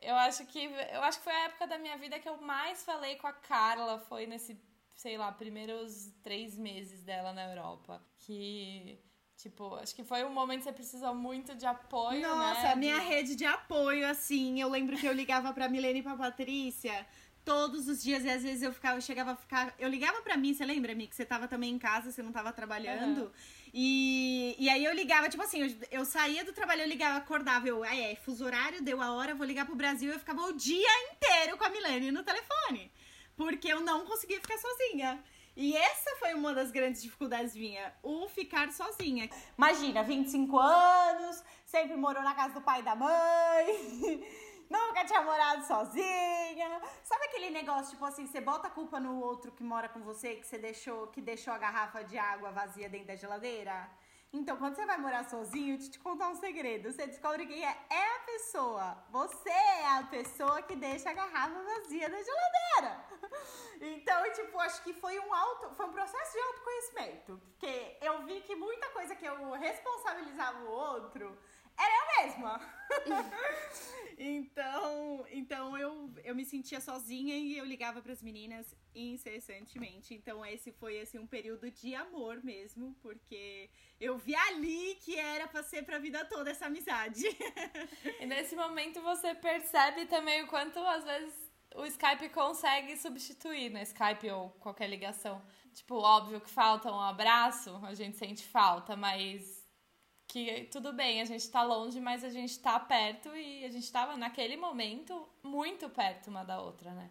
Eu 0.00 0.14
acho 0.16 0.46
que 0.46 0.64
eu 0.64 1.02
acho 1.02 1.18
que 1.18 1.24
foi 1.24 1.34
a 1.34 1.44
época 1.44 1.66
da 1.66 1.78
minha 1.78 1.96
vida 1.96 2.18
que 2.18 2.28
eu 2.28 2.36
mais 2.40 2.82
falei 2.82 3.16
com 3.16 3.26
a 3.26 3.32
Carla, 3.32 3.98
foi 3.98 4.26
nesse 4.26 4.58
sei 5.00 5.16
lá, 5.16 5.32
primeiros 5.32 6.12
três 6.22 6.58
meses 6.58 7.02
dela 7.02 7.32
na 7.32 7.48
Europa. 7.48 8.02
Que, 8.18 8.98
tipo, 9.34 9.74
acho 9.76 9.94
que 9.94 10.04
foi 10.04 10.22
um 10.24 10.30
momento 10.30 10.58
que 10.58 10.64
você 10.64 10.72
precisou 10.72 11.14
muito 11.14 11.54
de 11.54 11.64
apoio, 11.64 12.20
Nossa, 12.20 12.36
né? 12.36 12.54
Nossa, 12.54 12.68
a 12.72 12.76
minha 12.76 13.00
de... 13.00 13.06
rede 13.06 13.34
de 13.34 13.46
apoio, 13.46 14.06
assim, 14.06 14.60
eu 14.60 14.68
lembro 14.68 14.98
que 14.98 15.06
eu 15.06 15.12
ligava 15.14 15.54
pra 15.54 15.70
Milene 15.70 16.00
e 16.00 16.02
pra 16.02 16.16
Patrícia 16.16 17.06
todos 17.50 17.88
os 17.88 18.02
dias, 18.02 18.24
e 18.24 18.30
às 18.30 18.42
vezes 18.42 18.62
eu 18.62 18.72
ficava, 18.72 18.96
eu 18.96 19.00
chegava 19.00 19.32
a 19.32 19.36
ficar. 19.36 19.74
Eu 19.78 19.88
ligava 19.88 20.22
pra 20.22 20.36
mim, 20.36 20.54
você 20.54 20.64
lembra, 20.64 20.94
Mi, 20.94 21.08
que 21.08 21.16
você 21.16 21.24
tava 21.24 21.48
também 21.48 21.72
em 21.74 21.78
casa, 21.78 22.12
você 22.12 22.22
não 22.22 22.32
tava 22.32 22.52
trabalhando. 22.52 23.22
Uhum. 23.22 23.30
E, 23.74 24.56
e 24.58 24.68
aí 24.68 24.84
eu 24.84 24.94
ligava, 24.94 25.28
tipo 25.28 25.42
assim, 25.42 25.62
eu, 25.62 25.70
eu 25.90 26.04
saía 26.04 26.44
do 26.44 26.52
trabalho, 26.52 26.82
eu 26.82 26.88
ligava, 26.88 27.18
acordava, 27.18 27.66
eu, 27.66 27.82
ah, 27.82 27.96
é, 27.96 28.14
fuso 28.14 28.44
horário, 28.44 28.82
deu 28.82 29.00
a 29.00 29.12
hora, 29.12 29.34
vou 29.34 29.46
ligar 29.46 29.66
pro 29.66 29.74
Brasil, 29.74 30.12
eu 30.12 30.18
ficava 30.18 30.42
o 30.42 30.52
dia 30.52 30.90
inteiro 31.12 31.56
com 31.56 31.64
a 31.64 31.70
Milene 31.70 32.12
no 32.12 32.22
telefone 32.22 32.90
porque 33.40 33.68
eu 33.68 33.80
não 33.80 34.04
conseguia 34.04 34.38
ficar 34.38 34.58
sozinha. 34.58 35.18
E 35.56 35.74
essa 35.74 36.14
foi 36.16 36.34
uma 36.34 36.54
das 36.54 36.70
grandes 36.70 37.02
dificuldades 37.02 37.56
minha, 37.56 37.92
o 38.02 38.28
ficar 38.28 38.70
sozinha. 38.70 39.30
Imagina, 39.56 40.02
25 40.02 40.58
anos, 40.58 41.42
sempre 41.64 41.96
morou 41.96 42.22
na 42.22 42.34
casa 42.34 42.54
do 42.54 42.60
pai 42.60 42.80
e 42.80 42.82
da 42.82 42.94
mãe, 42.94 44.22
nunca 44.70 45.04
tinha 45.04 45.22
morado 45.22 45.66
sozinha. 45.66 46.80
Sabe 47.02 47.24
aquele 47.26 47.50
negócio, 47.50 47.90
tipo 47.90 48.04
assim, 48.04 48.26
você 48.26 48.40
bota 48.40 48.68
a 48.68 48.70
culpa 48.70 49.00
no 49.00 49.20
outro 49.20 49.52
que 49.52 49.62
mora 49.62 49.88
com 49.88 50.00
você, 50.00 50.36
que 50.36 50.46
você 50.46 50.58
deixou, 50.58 51.08
que 51.08 51.20
deixou 51.20 51.52
a 51.52 51.58
garrafa 51.58 52.04
de 52.04 52.16
água 52.16 52.50
vazia 52.52 52.88
dentro 52.88 53.08
da 53.08 53.16
geladeira? 53.16 53.90
Então, 54.32 54.56
quando 54.56 54.76
você 54.76 54.86
vai 54.86 54.96
morar 54.96 55.24
sozinho, 55.24 55.74
eu 55.74 55.78
te 55.78 55.98
contar 55.98 56.28
um 56.28 56.36
segredo. 56.36 56.92
Você 56.92 57.04
descobre 57.04 57.46
quem 57.46 57.66
é, 57.66 57.76
é 57.90 58.16
a 58.16 58.20
pessoa. 58.20 59.04
Você 59.10 59.50
é 59.50 59.98
a 59.98 60.04
pessoa 60.04 60.62
que 60.62 60.76
deixa 60.76 61.10
a 61.10 61.12
garrafa 61.12 61.60
vazia 61.62 62.08
na 62.08 62.22
geladeira. 62.22 63.10
Então, 63.82 64.30
tipo, 64.32 64.58
acho 64.58 64.82
que 64.82 64.92
foi 64.92 65.18
um 65.18 65.32
auto, 65.32 65.74
foi 65.74 65.86
um 65.86 65.92
processo 65.92 66.32
de 66.32 66.38
autoconhecimento. 66.38 67.40
Porque 67.46 67.96
eu 68.02 68.22
vi 68.26 68.42
que 68.42 68.54
muita 68.54 68.90
coisa 68.90 69.16
que 69.16 69.24
eu 69.24 69.52
responsabilizava 69.52 70.58
o 70.64 70.70
outro 70.70 71.38
era 71.80 72.00
eu 72.00 72.26
mesma. 72.26 72.60
então, 74.18 75.26
então 75.30 75.78
eu, 75.78 76.12
eu 76.24 76.34
me 76.34 76.44
sentia 76.44 76.80
sozinha 76.80 77.36
e 77.36 77.56
eu 77.56 77.64
ligava 77.64 78.02
para 78.02 78.12
as 78.12 78.22
meninas 78.22 78.74
incessantemente. 78.94 80.14
Então 80.14 80.44
esse 80.44 80.72
foi 80.72 81.00
assim 81.00 81.18
um 81.18 81.26
período 81.26 81.70
de 81.70 81.94
amor 81.94 82.42
mesmo, 82.44 82.94
porque 83.00 83.70
eu 84.00 84.18
vi 84.18 84.34
ali 84.34 84.96
que 84.96 85.18
era 85.18 85.46
para 85.48 85.62
ser 85.62 85.84
para 85.84 85.96
a 85.96 86.00
vida 86.00 86.24
toda 86.24 86.50
essa 86.50 86.66
amizade. 86.66 87.22
e 88.20 88.26
nesse 88.26 88.54
momento 88.54 89.00
você 89.00 89.34
percebe 89.34 90.06
também 90.06 90.42
o 90.42 90.48
quanto 90.48 90.78
às 90.80 91.04
vezes 91.04 91.50
o 91.74 91.86
Skype 91.86 92.28
consegue 92.30 92.96
substituir, 92.96 93.70
né? 93.70 93.82
Skype 93.84 94.28
ou 94.30 94.50
qualquer 94.60 94.88
ligação. 94.88 95.40
Tipo, 95.72 95.96
óbvio 95.96 96.40
que 96.40 96.50
falta 96.50 96.90
um 96.90 97.00
abraço, 97.00 97.78
a 97.84 97.94
gente 97.94 98.16
sente 98.16 98.44
falta, 98.44 98.96
mas 98.96 99.59
que 100.30 100.68
tudo 100.70 100.92
bem, 100.92 101.20
a 101.20 101.24
gente 101.24 101.50
tá 101.50 101.62
longe, 101.62 102.00
mas 102.00 102.22
a 102.22 102.28
gente 102.28 102.58
tá 102.60 102.78
perto 102.78 103.34
e 103.34 103.64
a 103.64 103.68
gente 103.68 103.90
tava 103.90 104.16
naquele 104.16 104.56
momento 104.56 105.28
muito 105.42 105.88
perto 105.90 106.28
uma 106.28 106.44
da 106.44 106.60
outra, 106.60 106.94
né? 106.94 107.10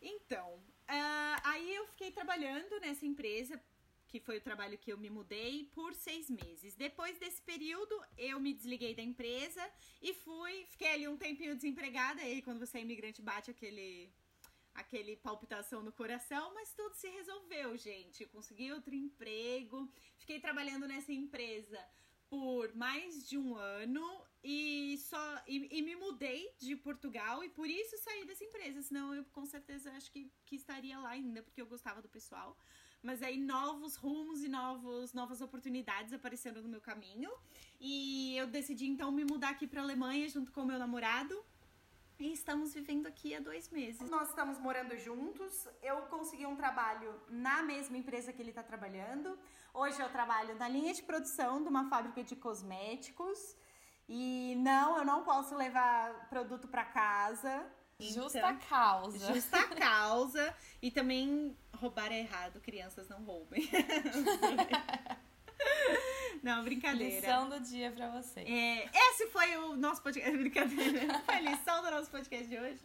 Então, 0.00 0.54
uh, 0.54 1.40
aí 1.44 1.74
eu 1.74 1.86
fiquei 1.88 2.10
trabalhando 2.10 2.80
nessa 2.80 3.04
empresa 3.04 3.60
que 4.08 4.20
foi 4.20 4.38
o 4.38 4.40
trabalho 4.40 4.78
que 4.78 4.92
eu 4.92 4.96
me 4.96 5.10
mudei, 5.10 5.68
por 5.74 5.92
seis 5.92 6.30
meses. 6.30 6.76
Depois 6.76 7.18
desse 7.18 7.42
período, 7.42 8.00
eu 8.16 8.38
me 8.38 8.54
desliguei 8.54 8.94
da 8.94 9.02
empresa 9.02 9.60
e 10.00 10.14
fui, 10.14 10.64
fiquei 10.70 10.92
ali 10.94 11.08
um 11.08 11.16
tempinho 11.16 11.56
desempregada. 11.56 12.22
Aí, 12.22 12.40
quando 12.40 12.60
você 12.60 12.78
é 12.78 12.82
imigrante, 12.82 13.20
bate 13.20 13.50
aquele 13.50 14.12
aquele 14.72 15.16
palpitação 15.16 15.82
no 15.82 15.92
coração, 15.92 16.52
mas 16.54 16.72
tudo 16.72 16.94
se 16.94 17.08
resolveu, 17.08 17.76
gente. 17.76 18.26
Consegui 18.26 18.72
outro 18.72 18.94
emprego, 18.94 19.88
fiquei 20.16 20.38
trabalhando 20.38 20.86
nessa 20.86 21.12
empresa 21.12 21.84
por 22.34 22.74
mais 22.74 23.28
de 23.28 23.38
um 23.38 23.54
ano 23.54 24.04
e 24.42 24.98
só 24.98 25.42
e, 25.46 25.68
e, 25.70 25.82
me 25.82 25.94
mudei 25.94 26.52
de 26.58 26.74
Portugal 26.74 27.44
e 27.44 27.48
por 27.48 27.68
isso 27.68 27.96
saí 27.98 28.26
dessa 28.26 28.42
empresa, 28.42 28.82
senão 28.82 29.14
eu 29.14 29.24
com 29.26 29.46
certeza 29.46 29.92
acho 29.92 30.10
que, 30.10 30.28
que 30.44 30.56
estaria 30.56 30.98
lá 30.98 31.10
ainda 31.10 31.44
porque 31.44 31.62
eu 31.62 31.66
gostava 31.66 32.02
do 32.02 32.08
pessoal. 32.08 32.58
Mas 33.00 33.22
aí 33.22 33.38
novos 33.38 33.94
rumos 33.94 34.42
e 34.42 34.48
novos, 34.48 35.12
novas 35.12 35.40
oportunidades 35.40 36.12
apareceram 36.12 36.60
no 36.60 36.68
meu 36.68 36.80
caminho. 36.80 37.30
E 37.78 38.36
eu 38.36 38.48
decidi 38.48 38.86
então 38.86 39.12
me 39.12 39.24
mudar 39.24 39.50
aqui 39.50 39.66
para 39.68 39.82
Alemanha 39.82 40.28
junto 40.28 40.50
com 40.50 40.62
o 40.62 40.66
meu 40.66 40.78
namorado. 40.78 41.40
E 42.18 42.32
estamos 42.32 42.72
vivendo 42.72 43.06
aqui 43.06 43.34
há 43.34 43.40
dois 43.40 43.68
meses. 43.70 44.08
Nós 44.08 44.28
estamos 44.28 44.58
morando 44.58 44.96
juntos. 44.96 45.66
Eu 45.82 46.02
consegui 46.02 46.46
um 46.46 46.54
trabalho 46.54 47.12
na 47.28 47.62
mesma 47.62 47.96
empresa 47.96 48.32
que 48.32 48.40
ele 48.40 48.50
está 48.50 48.62
trabalhando. 48.62 49.36
Hoje 49.72 50.00
eu 50.00 50.08
trabalho 50.10 50.54
na 50.56 50.68
linha 50.68 50.94
de 50.94 51.02
produção 51.02 51.60
de 51.60 51.68
uma 51.68 51.88
fábrica 51.88 52.22
de 52.22 52.36
cosméticos. 52.36 53.56
E 54.08 54.54
não, 54.58 54.98
eu 54.98 55.04
não 55.04 55.24
posso 55.24 55.56
levar 55.56 56.28
produto 56.28 56.68
para 56.68 56.84
casa. 56.84 57.66
Justa 57.98 58.38
então, 58.38 58.58
causa. 58.68 59.34
Justa 59.34 59.62
causa. 59.74 60.56
E 60.80 60.90
também 60.92 61.56
roubar 61.74 62.12
é 62.12 62.20
errado, 62.20 62.60
crianças 62.60 63.08
não 63.08 63.24
roubem. 63.24 63.68
Não, 66.44 66.62
brincadeira. 66.62 67.14
Lição 67.14 67.48
do 67.48 67.58
dia 67.58 67.90
pra 67.90 68.10
você. 68.10 68.40
É, 68.40 68.90
esse 68.94 69.28
foi 69.28 69.56
o 69.56 69.76
nosso 69.76 70.02
podcast. 70.02 70.36
Brincadeira. 70.36 71.18
Foi 71.24 71.36
a 71.36 71.40
lição 71.40 71.82
do 71.82 71.90
nosso 71.90 72.10
podcast 72.10 72.46
de 72.46 72.58
hoje. 72.58 72.80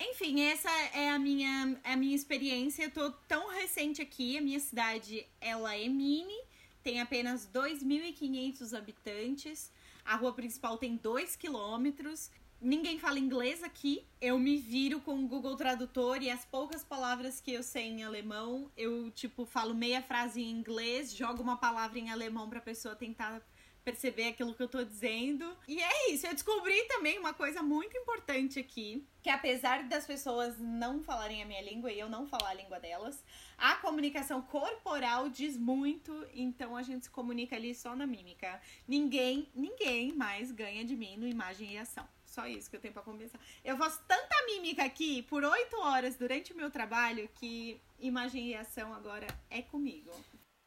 Enfim, 0.00 0.40
essa 0.42 0.68
é 0.92 1.10
a 1.10 1.16
minha, 1.16 1.78
a 1.84 1.94
minha 1.94 2.16
experiência. 2.16 2.82
Eu 2.82 2.90
tô 2.90 3.12
tão 3.28 3.48
recente 3.50 4.02
aqui. 4.02 4.36
A 4.36 4.40
minha 4.40 4.58
cidade, 4.58 5.24
ela 5.40 5.76
é 5.76 5.88
mini. 5.88 6.36
Tem 6.82 7.00
apenas 7.00 7.48
2.500 7.48 8.76
habitantes. 8.76 9.70
A 10.04 10.16
rua 10.16 10.32
principal 10.32 10.76
tem 10.76 10.96
2 10.96 11.36
quilômetros 11.36 12.28
ninguém 12.60 12.98
fala 12.98 13.18
inglês 13.18 13.62
aqui. 13.62 14.06
Eu 14.20 14.38
me 14.38 14.56
viro 14.56 15.00
com 15.00 15.18
o 15.18 15.28
Google 15.28 15.56
Tradutor 15.56 16.22
e 16.22 16.30
as 16.30 16.44
poucas 16.44 16.82
palavras 16.82 17.40
que 17.40 17.52
eu 17.52 17.62
sei 17.62 17.84
em 17.84 18.04
alemão, 18.04 18.70
eu, 18.76 19.10
tipo, 19.10 19.44
falo 19.44 19.74
meia 19.74 20.02
frase 20.02 20.42
em 20.42 20.50
inglês, 20.50 21.14
jogo 21.14 21.42
uma 21.42 21.56
palavra 21.56 21.98
em 21.98 22.10
alemão 22.10 22.48
pra 22.48 22.60
pessoa 22.60 22.94
tentar 22.94 23.42
perceber 23.86 24.26
aquilo 24.26 24.52
que 24.52 24.60
eu 24.60 24.68
tô 24.68 24.82
dizendo. 24.82 25.56
E 25.68 25.80
é 25.80 26.10
isso, 26.10 26.26
eu 26.26 26.32
descobri 26.32 26.76
também 26.88 27.20
uma 27.20 27.32
coisa 27.32 27.62
muito 27.62 27.96
importante 27.96 28.58
aqui, 28.58 29.06
que 29.22 29.30
apesar 29.30 29.84
das 29.84 30.04
pessoas 30.04 30.58
não 30.58 31.04
falarem 31.04 31.40
a 31.40 31.46
minha 31.46 31.62
língua 31.62 31.92
e 31.92 32.00
eu 32.00 32.08
não 32.08 32.26
falar 32.26 32.50
a 32.50 32.54
língua 32.54 32.80
delas, 32.80 33.22
a 33.56 33.76
comunicação 33.76 34.42
corporal 34.42 35.28
diz 35.28 35.56
muito, 35.56 36.26
então 36.34 36.76
a 36.76 36.82
gente 36.82 37.04
se 37.04 37.10
comunica 37.10 37.54
ali 37.54 37.76
só 37.76 37.94
na 37.94 38.08
mímica. 38.08 38.60
Ninguém, 38.88 39.48
ninguém 39.54 40.12
mais 40.12 40.50
ganha 40.50 40.84
de 40.84 40.96
mim 40.96 41.16
no 41.16 41.28
imagem 41.28 41.74
e 41.74 41.78
ação. 41.78 42.08
Só 42.36 42.46
isso 42.46 42.68
que 42.68 42.76
eu 42.76 42.80
tenho 42.80 42.92
pra 42.92 43.02
compensar. 43.02 43.40
Eu 43.64 43.78
faço 43.78 43.98
tanta 44.06 44.44
mímica 44.44 44.84
aqui 44.84 45.22
por 45.22 45.42
oito 45.42 45.80
horas 45.80 46.16
durante 46.16 46.52
o 46.52 46.56
meu 46.56 46.70
trabalho 46.70 47.26
que 47.30 47.80
imagem 47.98 48.48
e 48.48 48.54
ação 48.54 48.92
agora 48.92 49.26
é 49.48 49.62
comigo. 49.62 50.10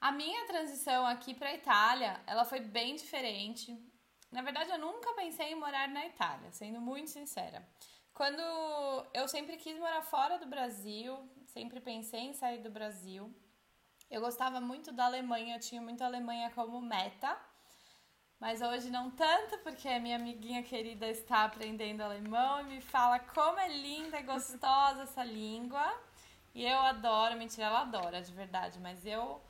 A 0.01 0.11
minha 0.11 0.47
transição 0.47 1.05
aqui 1.05 1.35
pra 1.35 1.53
Itália, 1.53 2.19
ela 2.25 2.43
foi 2.43 2.59
bem 2.59 2.95
diferente. 2.95 3.77
Na 4.31 4.41
verdade, 4.41 4.71
eu 4.71 4.79
nunca 4.79 5.13
pensei 5.13 5.51
em 5.51 5.55
morar 5.55 5.88
na 5.89 6.07
Itália, 6.07 6.51
sendo 6.51 6.81
muito 6.81 7.11
sincera. 7.11 7.63
Quando 8.15 8.41
eu 9.13 9.27
sempre 9.27 9.55
quis 9.57 9.77
morar 9.77 10.01
fora 10.01 10.39
do 10.39 10.47
Brasil, 10.47 11.19
sempre 11.45 11.79
pensei 11.79 12.21
em 12.21 12.33
sair 12.33 12.63
do 12.63 12.71
Brasil. 12.71 13.31
Eu 14.09 14.21
gostava 14.21 14.59
muito 14.59 14.91
da 14.91 15.05
Alemanha, 15.05 15.57
eu 15.57 15.59
tinha 15.59 15.83
muito 15.83 16.01
a 16.01 16.07
Alemanha 16.07 16.49
como 16.49 16.81
meta. 16.81 17.39
Mas 18.39 18.62
hoje 18.62 18.89
não 18.89 19.12
tanto, 19.12 19.58
porque 19.60 19.88
a 19.89 20.00
minha 20.00 20.15
amiguinha 20.15 20.63
querida 20.63 21.08
está 21.08 21.43
aprendendo 21.43 22.01
alemão 22.01 22.62
e 22.62 22.63
me 22.63 22.81
fala 22.81 23.19
como 23.19 23.60
é 23.60 23.67
linda 23.67 24.17
e 24.17 24.24
gostosa 24.24 25.03
essa 25.03 25.24
língua. 25.24 25.93
E 26.55 26.65
eu 26.65 26.79
adoro, 26.79 27.38
mentira, 27.38 27.67
ela 27.67 27.81
adora 27.81 28.22
de 28.22 28.31
verdade, 28.31 28.79
mas 28.79 29.05
eu 29.05 29.41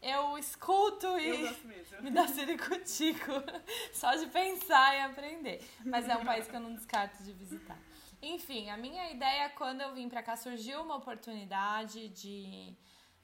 eu 0.00 0.38
escuto 0.38 1.06
e 1.18 1.28
eu 1.28 1.56
me 2.00 2.10
dá 2.10 2.26
ciricutico 2.26 3.32
só 3.92 4.14
de 4.14 4.26
pensar 4.26 4.96
e 4.96 5.00
aprender. 5.00 5.68
Mas 5.84 6.08
é 6.08 6.16
um 6.16 6.24
país 6.24 6.46
que 6.46 6.54
eu 6.54 6.60
não 6.60 6.74
descarto 6.74 7.22
de 7.22 7.32
visitar. 7.32 7.78
Enfim, 8.22 8.70
a 8.70 8.76
minha 8.76 9.10
ideia 9.10 9.50
quando 9.50 9.80
eu 9.80 9.92
vim 9.92 10.08
para 10.08 10.22
cá 10.22 10.36
surgiu 10.36 10.82
uma 10.82 10.96
oportunidade 10.96 12.08
de 12.08 12.74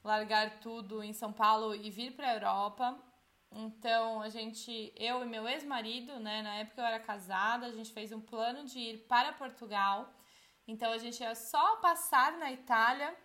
largar 0.03 0.59
tudo 0.59 1.03
em 1.03 1.13
São 1.13 1.31
Paulo 1.31 1.73
e 1.73 1.89
vir 1.89 2.11
para 2.11 2.29
a 2.29 2.33
Europa. 2.33 2.99
Então, 3.51 4.21
a 4.21 4.29
gente, 4.29 4.93
eu 4.95 5.23
e 5.23 5.25
meu 5.25 5.47
ex-marido, 5.47 6.19
né, 6.19 6.41
na 6.41 6.55
época 6.55 6.81
eu 6.81 6.85
era 6.85 6.99
casada, 6.99 7.65
a 7.65 7.71
gente 7.71 7.91
fez 7.91 8.11
um 8.11 8.21
plano 8.21 8.65
de 8.65 8.79
ir 8.79 8.97
para 9.07 9.33
Portugal. 9.33 10.13
Então, 10.67 10.91
a 10.91 10.97
gente 10.97 11.21
ia 11.21 11.33
só 11.33 11.77
passar 11.77 12.37
na 12.37 12.51
Itália, 12.51 13.15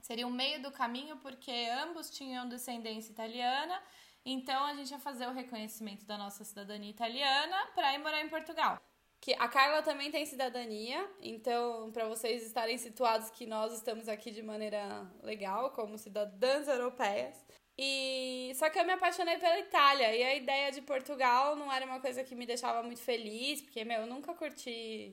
seria 0.00 0.26
o 0.26 0.30
meio 0.30 0.60
do 0.60 0.72
caminho, 0.72 1.16
porque 1.18 1.52
ambos 1.82 2.10
tinham 2.10 2.48
descendência 2.48 3.12
italiana. 3.12 3.80
Então, 4.24 4.64
a 4.64 4.74
gente 4.74 4.90
ia 4.90 4.98
fazer 4.98 5.26
o 5.26 5.32
reconhecimento 5.32 6.04
da 6.04 6.18
nossa 6.18 6.44
cidadania 6.44 6.90
italiana 6.90 7.56
para 7.74 7.94
ir 7.94 7.98
morar 7.98 8.20
em 8.20 8.28
Portugal. 8.28 8.80
Que 9.20 9.34
a 9.34 9.46
Carla 9.46 9.82
também 9.82 10.10
tem 10.10 10.26
cidadania, 10.26 11.08
então, 11.20 11.92
para 11.92 12.08
vocês 12.08 12.44
estarem 12.44 12.76
situados 12.76 13.30
que 13.30 13.46
nós 13.46 13.72
estamos 13.72 14.08
aqui 14.08 14.32
de 14.32 14.42
maneira 14.42 15.08
legal, 15.22 15.70
como 15.70 15.96
cidadãs 15.96 16.66
europeias. 16.66 17.36
E 17.84 18.52
só 18.54 18.70
que 18.70 18.78
eu 18.78 18.84
me 18.84 18.92
apaixonei 18.92 19.38
pela 19.38 19.58
Itália 19.58 20.14
e 20.14 20.22
a 20.22 20.34
ideia 20.36 20.70
de 20.70 20.80
Portugal 20.82 21.56
não 21.56 21.72
era 21.72 21.84
uma 21.84 21.98
coisa 21.98 22.22
que 22.22 22.34
me 22.36 22.46
deixava 22.46 22.80
muito 22.80 23.00
feliz, 23.00 23.60
porque 23.60 23.84
meu, 23.84 24.02
eu 24.02 24.06
nunca 24.06 24.32
curti 24.34 25.12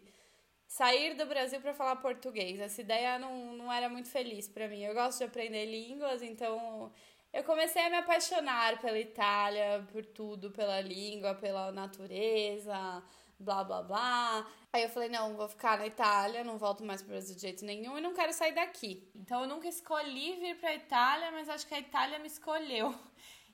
sair 0.67 1.15
do 1.15 1.25
Brasil 1.25 1.59
para 1.61 1.73
falar 1.73 1.95
português. 1.95 2.59
Essa 2.59 2.81
ideia 2.81 3.17
não, 3.17 3.53
não 3.53 3.73
era 3.73 3.89
muito 3.89 4.07
feliz 4.09 4.47
para 4.47 4.67
mim. 4.67 4.83
Eu 4.83 4.93
gosto 4.93 5.17
de 5.17 5.23
aprender 5.23 5.65
línguas, 5.65 6.21
então 6.21 6.91
eu 7.33 7.43
comecei 7.43 7.81
a 7.81 7.89
me 7.89 7.97
apaixonar 7.97 8.79
pela 8.79 8.99
Itália, 8.99 9.83
por 9.91 10.05
tudo, 10.05 10.51
pela 10.51 10.79
língua, 10.79 11.33
pela 11.33 11.71
natureza, 11.71 13.03
blá 13.39 13.63
blá 13.63 13.81
blá. 13.81 14.47
Aí 14.71 14.83
eu 14.83 14.89
falei, 14.89 15.09
não, 15.09 15.35
vou 15.35 15.47
ficar 15.47 15.77
na 15.77 15.87
Itália, 15.87 16.43
não 16.43 16.57
volto 16.57 16.83
mais 16.83 17.01
pro 17.01 17.11
Brasil 17.11 17.35
de 17.35 17.41
jeito 17.41 17.65
nenhum 17.65 17.97
e 17.97 18.01
não 18.01 18.13
quero 18.13 18.33
sair 18.33 18.53
daqui. 18.53 19.09
Então 19.15 19.41
eu 19.41 19.47
nunca 19.47 19.67
escolhi 19.67 20.35
vir 20.35 20.59
pra 20.59 20.75
Itália, 20.75 21.31
mas 21.31 21.49
acho 21.49 21.65
que 21.65 21.73
a 21.73 21.79
Itália 21.79 22.19
me 22.19 22.27
escolheu. 22.27 22.93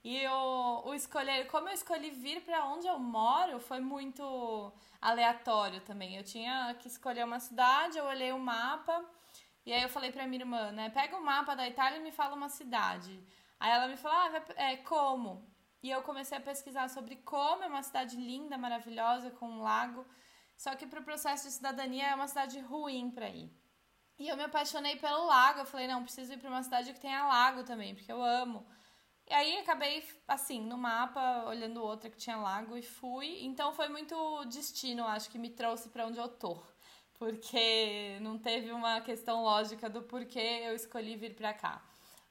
E 0.04 0.18
eu, 0.22 0.84
o 0.86 0.94
escolher, 0.94 1.48
como 1.48 1.68
eu 1.68 1.74
escolhi 1.74 2.12
vir 2.12 2.42
para 2.42 2.64
onde 2.66 2.86
eu 2.86 3.00
moro, 3.00 3.60
foi 3.60 3.80
muito 3.80 4.72
aleatório 5.02 5.82
também. 5.82 6.16
Eu 6.16 6.24
tinha 6.24 6.76
que 6.76 6.88
escolher 6.88 7.26
uma 7.26 7.40
cidade, 7.40 7.98
eu 7.98 8.06
olhei 8.06 8.32
o 8.32 8.38
mapa, 8.38 9.04
e 9.66 9.74
aí 9.74 9.82
eu 9.82 9.90
falei 9.90 10.12
pra 10.12 10.28
minha 10.28 10.44
irmã, 10.44 10.72
né, 10.72 10.92
pega 10.92 11.18
o 11.18 11.24
mapa 11.24 11.56
da 11.56 11.68
Itália 11.68 11.98
e 11.98 12.04
me 12.04 12.12
fala 12.12 12.36
uma 12.36 12.50
cidade. 12.50 13.20
Aí 13.60 13.72
ela 13.72 13.88
me 13.88 13.98
falou, 13.98 14.16
ah, 14.16 14.44
é, 14.58 14.78
como? 14.78 15.44
E 15.86 15.90
eu 15.92 16.02
comecei 16.02 16.36
a 16.36 16.42
pesquisar 16.42 16.90
sobre 16.90 17.16
como 17.18 17.64
é 17.64 17.68
uma 17.68 17.84
cidade 17.84 18.16
linda, 18.18 18.58
maravilhosa, 18.58 19.30
com 19.30 19.48
um 19.48 19.62
lago. 19.62 20.04
Só 20.58 20.76
que 20.76 20.88
para 20.88 21.00
o 21.00 21.04
processo 21.04 21.44
de 21.48 21.54
cidadania 21.54 22.08
é 22.08 22.16
uma 22.16 22.28
cidade 22.28 22.60
ruim 22.60 23.12
para 23.12 23.30
ir. 23.30 23.52
E 24.18 24.28
eu 24.28 24.36
me 24.36 24.42
apaixonei 24.42 24.96
pelo 24.96 25.28
lago. 25.28 25.60
Eu 25.60 25.66
falei, 25.66 25.88
não, 25.88 26.04
preciso 26.04 26.34
ir 26.34 26.40
para 26.40 26.50
uma 26.50 26.64
cidade 26.64 26.92
que 26.92 27.00
tenha 27.00 27.28
lago 27.28 27.64
também, 27.64 27.94
porque 27.94 28.12
eu 28.12 28.24
amo 28.24 28.66
E 29.30 29.34
aí 29.34 29.60
acabei, 29.60 30.04
assim, 30.28 30.60
no 30.62 30.78
mapa, 30.78 31.46
olhando 31.48 31.84
outra 31.84 32.10
que 32.10 32.18
tinha 32.18 32.38
lago 32.38 32.76
e 32.76 32.82
fui. 32.82 33.46
Então 33.46 33.72
foi 33.74 33.88
muito 33.88 34.16
destino, 34.46 35.06
acho 35.06 35.30
que 35.30 35.38
me 35.38 35.52
trouxe 35.52 35.90
para 35.90 36.08
onde 36.08 36.18
eu 36.20 36.30
tô. 36.30 36.64
Porque 37.20 38.18
não 38.22 38.40
teve 38.40 38.72
uma 38.72 39.02
questão 39.02 39.44
lógica 39.44 39.90
do 39.90 40.02
porquê 40.04 40.64
eu 40.66 40.76
escolhi 40.76 41.16
vir 41.16 41.36
para 41.36 41.54
cá. 41.54 41.84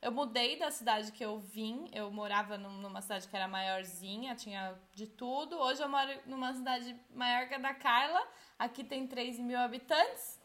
Eu 0.04 0.12
mudei 0.12 0.58
da 0.58 0.70
cidade 0.70 1.10
que 1.12 1.24
eu 1.24 1.38
vim, 1.38 1.88
eu 1.90 2.10
morava 2.10 2.58
numa 2.58 3.00
cidade 3.00 3.26
que 3.26 3.34
era 3.34 3.48
maiorzinha, 3.48 4.34
tinha 4.34 4.78
de 4.92 5.06
tudo. 5.06 5.56
Hoje 5.56 5.82
eu 5.82 5.88
moro 5.88 6.12
numa 6.26 6.52
cidade 6.52 6.94
maior 7.14 7.48
que 7.48 7.54
a 7.54 7.58
da 7.58 7.72
Carla, 7.72 8.22
aqui 8.58 8.84
tem 8.84 9.06
3 9.06 9.38
mil 9.38 9.58
habitantes, 9.58 10.38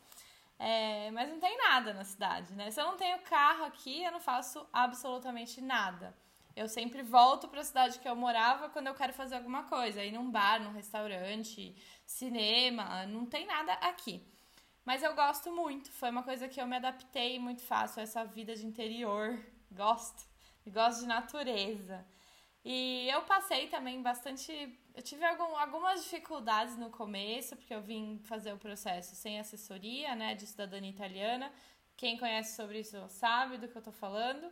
é, 0.58 1.12
mas 1.12 1.28
não 1.30 1.42
tem 1.42 1.58
nada 1.58 1.94
na 1.94 2.06
cidade, 2.06 2.54
né? 2.54 2.72
Se 2.72 2.80
eu 2.80 2.86
não 2.86 2.96
tenho 2.96 3.20
carro 3.24 3.66
aqui, 3.66 4.02
eu 4.02 4.14
não 4.14 4.22
faço 4.22 4.66
absolutamente 4.72 5.60
nada. 5.60 6.16
Eu 6.56 6.70
sempre 6.70 7.04
volto 7.04 7.50
para 7.50 7.60
a 7.60 7.64
cidade 7.66 8.00
que 8.00 8.08
eu 8.08 8.16
morava 8.16 8.70
quando 8.70 8.88
eu 8.88 8.94
quero 8.94 9.12
fazer 9.12 9.36
alguma 9.36 9.64
coisa, 9.64 10.02
ir 10.02 10.14
num 10.14 10.32
bar, 10.32 10.62
num 10.62 10.72
restaurante, 10.72 11.76
cinema, 12.06 13.06
não 13.08 13.26
tem 13.26 13.46
nada 13.46 13.74
aqui. 13.74 14.26
Mas 14.86 15.04
eu 15.04 15.14
gosto 15.14 15.52
muito, 15.52 15.92
foi 15.92 16.10
uma 16.10 16.24
coisa 16.24 16.48
que 16.48 16.60
eu 16.60 16.66
me 16.66 16.78
adaptei 16.78 17.38
muito 17.40 17.62
fácil, 17.62 18.02
essa 18.02 18.24
vida 18.26 18.56
de 18.56 18.66
interior. 18.66 19.40
Gosto, 19.72 20.24
gosto 20.68 21.02
de 21.02 21.08
natureza. 21.08 22.06
E 22.64 23.08
eu 23.10 23.22
passei 23.24 23.68
também 23.68 24.02
bastante. 24.02 24.52
Eu 24.94 25.02
tive 25.02 25.24
algum, 25.26 25.56
algumas 25.58 26.04
dificuldades 26.04 26.78
no 26.78 26.90
começo, 26.90 27.56
porque 27.56 27.74
eu 27.74 27.82
vim 27.82 28.20
fazer 28.26 28.54
o 28.54 28.58
processo 28.58 29.16
sem 29.16 29.40
assessoria, 29.40 30.16
né, 30.16 30.36
de 30.36 30.46
cidadania 30.46 30.90
italiana. 30.90 31.52
Quem 31.96 32.18
conhece 32.18 32.56
sobre 32.56 32.80
isso 32.80 32.98
sabe 33.10 33.58
do 33.58 33.68
que 33.68 33.78
eu 33.78 33.82
tô 33.82 33.92
falando. 33.92 34.52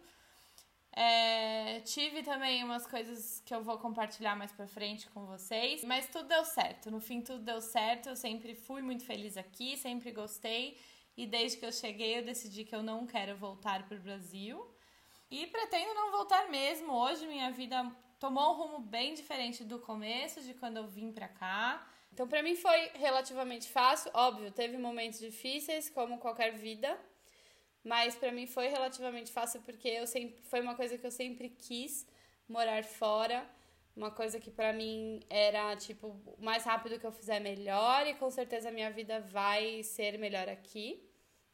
É, 0.99 1.79
tive 1.81 2.23
também 2.23 2.63
umas 2.63 2.87
coisas 2.87 3.39
que 3.45 3.53
eu 3.53 3.61
vou 3.61 3.77
compartilhar 3.77 4.35
mais 4.35 4.51
pra 4.51 4.65
frente 4.65 5.07
com 5.11 5.27
vocês, 5.27 5.83
mas 5.83 6.07
tudo 6.07 6.27
deu 6.27 6.43
certo. 6.43 6.89
No 6.89 6.99
fim, 6.99 7.21
tudo 7.21 7.43
deu 7.43 7.61
certo. 7.61 8.09
Eu 8.09 8.15
sempre 8.15 8.55
fui 8.55 8.81
muito 8.81 9.05
feliz 9.05 9.37
aqui, 9.37 9.77
sempre 9.77 10.11
gostei. 10.11 10.75
E 11.15 11.27
desde 11.27 11.59
que 11.59 11.65
eu 11.67 11.71
cheguei, 11.71 12.17
eu 12.17 12.25
decidi 12.25 12.63
que 12.63 12.75
eu 12.75 12.81
não 12.81 13.05
quero 13.05 13.37
voltar 13.37 13.87
pro 13.87 13.99
Brasil. 13.99 14.67
E 15.29 15.45
pretendo 15.45 15.93
não 15.93 16.11
voltar 16.11 16.49
mesmo. 16.49 16.91
Hoje, 16.91 17.27
minha 17.27 17.51
vida 17.51 17.85
tomou 18.19 18.55
um 18.55 18.57
rumo 18.57 18.79
bem 18.79 19.13
diferente 19.13 19.63
do 19.63 19.77
começo, 19.77 20.41
de 20.41 20.55
quando 20.55 20.77
eu 20.77 20.87
vim 20.87 21.11
pra 21.11 21.27
cá. 21.27 21.87
Então, 22.11 22.27
para 22.27 22.41
mim 22.41 22.55
foi 22.55 22.89
relativamente 22.95 23.69
fácil. 23.69 24.09
Óbvio, 24.15 24.51
teve 24.51 24.79
momentos 24.79 25.19
difíceis, 25.19 25.91
como 25.91 26.17
qualquer 26.17 26.53
vida 26.53 26.99
mas 27.87 28.15
para 28.15 28.33
mim 28.33 28.45
foi 28.45 28.67
relativamente 28.67 29.31
fácil 29.31 29.61
porque 29.61 29.87
eu 29.87 30.05
sempre 30.05 30.41
foi 30.43 30.59
uma 30.59 30.75
coisa 30.75 30.97
que 30.97 31.07
eu 31.07 31.11
sempre 31.11 31.49
quis 31.49 32.05
morar 32.47 32.83
fora, 32.83 33.49
uma 33.95 34.11
coisa 34.11 34.39
que 34.39 34.51
para 34.51 34.73
mim 34.73 35.21
era 35.29 35.73
tipo, 35.77 36.19
mais 36.37 36.65
rápido 36.65 36.99
que 36.99 37.07
eu 37.07 37.11
fizer 37.13 37.39
melhor 37.39 38.05
e 38.05 38.13
com 38.15 38.29
certeza 38.29 38.67
a 38.67 38.71
minha 38.73 38.91
vida 38.91 39.21
vai 39.21 39.81
ser 39.83 40.19
melhor 40.19 40.49
aqui. 40.49 41.01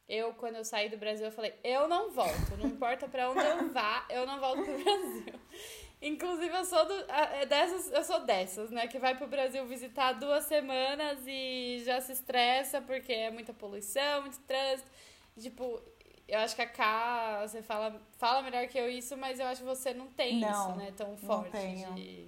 Eu, 0.10 0.34
quando 0.34 0.56
eu 0.56 0.66
saí 0.66 0.90
do 0.90 0.98
Brasil, 0.98 1.26
eu 1.26 1.32
falei, 1.32 1.54
eu 1.64 1.88
não 1.88 2.12
volto, 2.12 2.58
não 2.58 2.68
importa 2.68 3.08
para 3.08 3.30
onde 3.30 3.46
eu 3.46 3.70
vá, 3.72 4.06
eu 4.10 4.26
não 4.26 4.40
volto 4.40 4.64
pro 4.64 4.78
Brasil. 4.84 5.40
Inclusive, 6.02 6.54
eu 6.54 6.66
sou 6.66 6.86
do, 6.86 6.94
é 7.12 7.46
dessas, 7.46 7.90
eu 7.92 8.04
sou 8.04 8.20
dessas, 8.26 8.70
né? 8.72 8.88
Que 8.88 9.00
vai 9.00 9.16
pro 9.16 9.26
Brasil 9.26 9.66
visitar 9.66 10.12
duas 10.14 10.44
semanas 10.44 11.20
e 11.26 11.82
já 11.86 12.02
se 12.02 12.12
estressa 12.12 12.82
porque 12.82 13.14
é 13.14 13.32
muita 13.32 13.54
poluição, 13.54 14.24
muito 14.24 14.40
trânsito. 14.42 14.92
Tipo, 15.40 15.82
eu 16.34 16.40
acho 16.40 16.56
que 16.56 16.64
a 16.64 16.68
K, 16.68 17.46
você 17.46 17.62
fala, 17.62 18.02
fala 18.18 18.42
melhor 18.42 18.68
que 18.68 18.78
eu 18.78 18.90
isso, 18.90 19.16
mas 19.16 19.40
eu 19.40 19.46
acho 19.46 19.62
que 19.62 19.68
você 19.68 19.94
não 19.94 20.08
tem 20.08 20.40
não, 20.40 20.50
isso, 20.50 20.78
né? 20.80 20.92
Tão 20.98 21.16
forte 21.16 21.56
de 21.96 22.28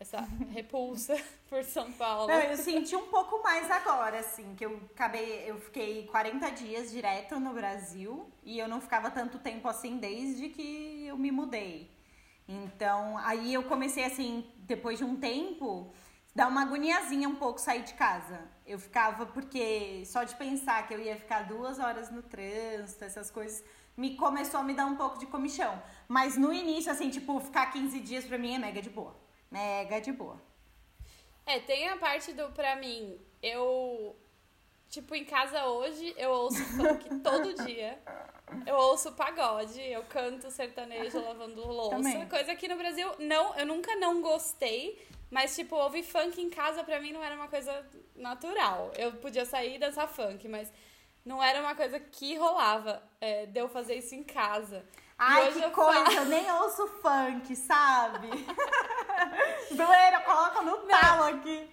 essa 0.00 0.20
repulsa 0.50 1.16
por 1.48 1.62
São 1.62 1.92
Paulo. 1.92 2.26
Não, 2.26 2.40
eu 2.40 2.56
senti 2.56 2.96
um 2.96 3.06
pouco 3.06 3.40
mais 3.40 3.70
agora, 3.70 4.18
assim, 4.18 4.56
que 4.56 4.66
eu 4.66 4.80
acabei, 4.92 5.48
eu 5.48 5.60
fiquei 5.60 6.08
40 6.08 6.50
dias 6.50 6.90
direto 6.90 7.38
no 7.38 7.52
Brasil 7.52 8.28
e 8.42 8.58
eu 8.58 8.66
não 8.66 8.80
ficava 8.80 9.12
tanto 9.12 9.38
tempo 9.38 9.68
assim 9.68 9.98
desde 9.98 10.48
que 10.48 11.06
eu 11.06 11.16
me 11.16 11.30
mudei. 11.30 11.88
Então, 12.48 13.16
aí 13.18 13.54
eu 13.54 13.62
comecei 13.62 14.02
assim, 14.02 14.44
depois 14.58 14.98
de 14.98 15.04
um 15.04 15.14
tempo, 15.14 15.94
dá 16.34 16.46
uma 16.46 16.62
agoniazinha 16.62 17.28
um 17.28 17.36
pouco 17.36 17.60
sair 17.60 17.82
de 17.82 17.94
casa. 17.94 18.48
Eu 18.66 18.78
ficava, 18.78 19.26
porque 19.26 20.04
só 20.06 20.22
de 20.22 20.34
pensar 20.36 20.86
que 20.86 20.94
eu 20.94 21.00
ia 21.00 21.16
ficar 21.16 21.42
duas 21.42 21.78
horas 21.78 22.10
no 22.10 22.22
trânsito, 22.22 23.04
essas 23.04 23.30
coisas, 23.30 23.64
me 23.96 24.16
começou 24.16 24.60
a 24.60 24.62
me 24.62 24.74
dar 24.74 24.86
um 24.86 24.96
pouco 24.96 25.18
de 25.18 25.26
comichão. 25.26 25.82
Mas 26.08 26.36
no 26.36 26.52
início, 26.52 26.90
assim, 26.90 27.10
tipo, 27.10 27.38
ficar 27.40 27.66
15 27.72 28.00
dias 28.00 28.24
pra 28.24 28.38
mim 28.38 28.54
é 28.54 28.58
mega 28.58 28.80
de 28.80 28.90
boa. 28.90 29.14
Mega 29.50 30.00
de 30.00 30.12
boa. 30.12 30.40
É, 31.44 31.58
tem 31.58 31.88
a 31.88 31.96
parte 31.96 32.32
do, 32.32 32.50
pra 32.52 32.76
mim, 32.76 33.18
eu. 33.42 34.16
Tipo, 34.88 35.14
em 35.14 35.24
casa 35.24 35.66
hoje, 35.66 36.14
eu 36.16 36.30
ouço 36.30 36.64
funk 36.64 37.08
todo 37.22 37.54
dia. 37.64 38.00
Eu 38.66 38.74
ouço 38.74 39.12
pagode, 39.12 39.80
eu 39.80 40.02
canto 40.04 40.50
sertanejo 40.50 41.22
lavando 41.22 41.64
louça. 41.64 41.96
Também. 41.96 42.28
Coisa 42.28 42.56
que 42.56 42.66
no 42.66 42.76
Brasil, 42.76 43.08
não, 43.20 43.54
eu 43.56 43.64
nunca 43.64 43.94
não 43.96 44.20
gostei 44.20 45.00
mas, 45.30 45.54
tipo, 45.54 45.76
ouvir 45.76 46.02
funk 46.02 46.40
em 46.40 46.50
casa 46.50 46.82
pra 46.82 47.00
mim 47.00 47.12
não 47.12 47.22
era 47.22 47.36
uma 47.36 47.48
coisa 47.48 47.86
natural. 48.16 48.90
Eu 48.96 49.12
podia 49.12 49.44
sair 49.44 49.76
e 49.76 49.78
dançar 49.78 50.08
funk, 50.08 50.48
mas 50.48 50.72
não 51.24 51.42
era 51.42 51.60
uma 51.60 51.74
coisa 51.74 52.00
que 52.00 52.36
rolava 52.36 53.02
é, 53.20 53.46
de 53.46 53.60
eu 53.60 53.68
fazer 53.68 53.94
isso 53.94 54.14
em 54.14 54.24
casa. 54.24 54.84
Ai, 55.16 55.52
que 55.52 55.62
eu 55.62 55.70
coisa, 55.70 56.04
faço... 56.04 56.16
eu 56.16 56.24
nem 56.24 56.50
ouço 56.50 56.86
funk, 56.86 57.54
sabe? 57.54 58.28
Doeira, 59.70 60.20
coloca 60.22 60.62
no 60.62 60.78
tal 60.78 61.24
aqui. 61.24 61.70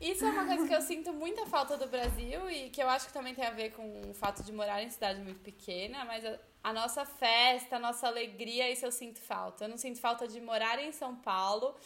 Isso 0.00 0.24
é 0.24 0.30
uma 0.30 0.46
coisa 0.46 0.66
que 0.66 0.74
eu 0.74 0.80
sinto 0.80 1.12
muita 1.12 1.44
falta 1.46 1.76
do 1.76 1.86
Brasil 1.86 2.50
e 2.50 2.70
que 2.70 2.82
eu 2.82 2.88
acho 2.88 3.06
que 3.06 3.12
também 3.12 3.34
tem 3.34 3.44
a 3.44 3.50
ver 3.50 3.72
com 3.72 4.10
o 4.10 4.14
fato 4.14 4.42
de 4.42 4.50
morar 4.52 4.82
em 4.82 4.88
cidade 4.88 5.20
muito 5.20 5.40
pequena, 5.40 6.04
mas 6.06 6.24
a, 6.24 6.38
a 6.64 6.72
nossa 6.72 7.04
festa, 7.04 7.76
a 7.76 7.78
nossa 7.78 8.06
alegria, 8.06 8.70
isso 8.70 8.86
eu 8.86 8.90
sinto 8.90 9.20
falta. 9.20 9.66
Eu 9.66 9.68
não 9.68 9.76
sinto 9.76 10.00
falta 10.00 10.26
de 10.26 10.40
morar 10.40 10.78
em 10.82 10.92
São 10.92 11.14
Paulo 11.14 11.76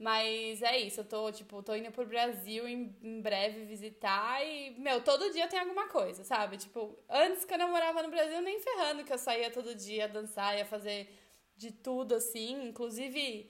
mas 0.00 0.62
é 0.62 0.78
isso, 0.78 1.00
eu 1.00 1.04
tô, 1.04 1.30
tipo, 1.30 1.62
tô 1.62 1.74
indo 1.74 1.92
pro 1.92 2.06
Brasil 2.06 2.66
em, 2.66 2.96
em, 3.02 3.20
breve 3.20 3.66
visitar 3.66 4.42
e, 4.42 4.70
meu, 4.78 5.04
todo 5.04 5.30
dia 5.30 5.46
tem 5.46 5.60
alguma 5.60 5.88
coisa, 5.88 6.24
sabe? 6.24 6.56
Tipo, 6.56 6.98
antes 7.06 7.44
quando 7.44 7.60
eu 7.60 7.68
morava 7.68 8.02
no 8.02 8.08
Brasil, 8.08 8.40
nem 8.40 8.58
ferrando 8.60 9.04
que 9.04 9.12
eu 9.12 9.18
saía 9.18 9.50
todo 9.50 9.74
dia 9.74 10.08
dançar, 10.08 10.56
ia 10.56 10.64
fazer 10.64 11.14
de 11.54 11.70
tudo 11.70 12.14
assim. 12.14 12.66
Inclusive, 12.66 13.46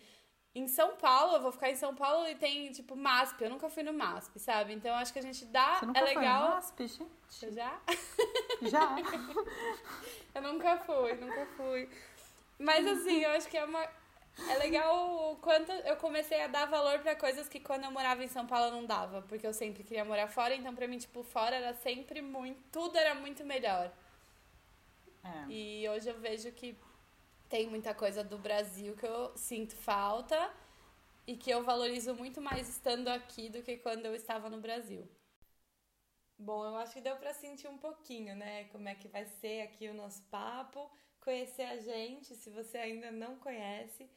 em 0.53 0.67
São 0.67 0.97
Paulo, 0.97 1.37
eu 1.37 1.41
vou 1.41 1.53
ficar 1.53 1.71
em 1.71 1.77
São 1.77 1.95
Paulo 1.95 2.27
e 2.27 2.35
tem, 2.35 2.73
tipo, 2.73 2.97
MASP. 2.97 3.45
Eu 3.45 3.51
nunca 3.51 3.71
fui 3.71 3.85
no 3.85 3.93
MASP, 3.93 4.41
sabe? 4.41 4.73
Então 4.73 4.93
acho 4.97 5.13
que 5.13 5.21
a 5.21 5.23
gente 5.23 5.45
dá. 5.45 5.77
Você 5.77 5.87
nunca 5.87 6.01
é 6.01 6.03
legal. 6.03 6.41
Foi 6.41 6.49
no 6.49 6.55
MASP, 6.57 6.89
gente? 6.89 7.47
Eu 7.47 7.53
já? 7.53 7.81
Já. 8.63 8.97
eu 10.35 10.43
nunca 10.43 10.79
fui, 10.79 11.15
nunca 11.15 11.47
fui. 11.57 11.89
Mas 12.59 12.85
assim, 12.87 13.23
eu 13.23 13.31
acho 13.31 13.49
que 13.49 13.57
é 13.57 13.65
uma 13.65 13.89
é 14.49 14.59
legal 14.59 15.33
o 15.33 15.37
quanto 15.37 15.71
eu 15.73 15.97
comecei 15.97 16.43
a 16.43 16.47
dar 16.47 16.67
valor 16.67 17.01
para 17.01 17.17
coisas 17.17 17.49
que 17.49 17.61
quando 17.61 17.85
eu 17.85 17.91
morava 17.91 18.23
em 18.25 18.29
São 18.29 18.47
Paulo 18.47 18.67
eu 18.67 18.73
não 18.73 18.87
dava, 18.87 19.23
porque 19.23 19.47
eu 19.47 19.53
sempre 19.53 19.83
queria 19.83 20.05
morar 20.05 20.29
fora, 20.29 20.55
então 20.55 20.75
para 20.75 20.89
mim, 20.89 20.99
tipo, 20.99 21.23
fora 21.23 21.57
era 21.57 21.75
sempre 21.75 22.23
muito, 22.23 22.61
tudo 22.71 22.97
era 22.97 23.15
muito 23.15 23.45
melhor. 23.45 23.93
É. 25.23 25.51
E 25.51 25.89
hoje 25.89 26.09
eu 26.09 26.19
vejo 26.19 26.51
que 26.53 26.77
tem 27.49 27.69
muita 27.69 27.95
coisa 27.95 28.23
do 28.23 28.39
Brasil 28.39 28.97
que 28.97 29.07
eu 29.07 29.37
sinto 29.37 29.77
falta 29.77 30.53
e 31.27 31.37
que 31.37 31.51
eu 31.51 31.63
valorizo 31.63 32.15
muito 32.15 32.41
mais 32.41 32.69
estando 32.69 33.09
aqui 33.09 33.49
do 33.49 33.63
que 33.63 33.77
quando 33.77 34.07
eu 34.07 34.15
estava 34.15 34.49
no 34.49 34.61
Brasil. 34.61 35.09
Bom, 36.39 36.65
eu 36.65 36.77
acho 36.77 36.95
que 36.95 37.01
deu 37.03 37.17
para 37.17 37.35
sentir 37.35 37.69
um 37.69 37.77
pouquinho, 37.77 38.35
né? 38.35 38.65
Como 38.73 38.89
é 38.89 38.95
que 38.95 39.09
vai 39.09 39.27
ser 39.27 39.61
aqui 39.63 39.89
o 39.89 39.95
nosso 39.95 40.23
papo, 40.31 40.91
conhecer 41.21 41.65
a 41.65 41.77
gente, 41.77 42.35
se 42.35 42.49
você 42.49 42.79
ainda 42.79 43.11
não 43.11 43.37
conhece. 43.37 44.09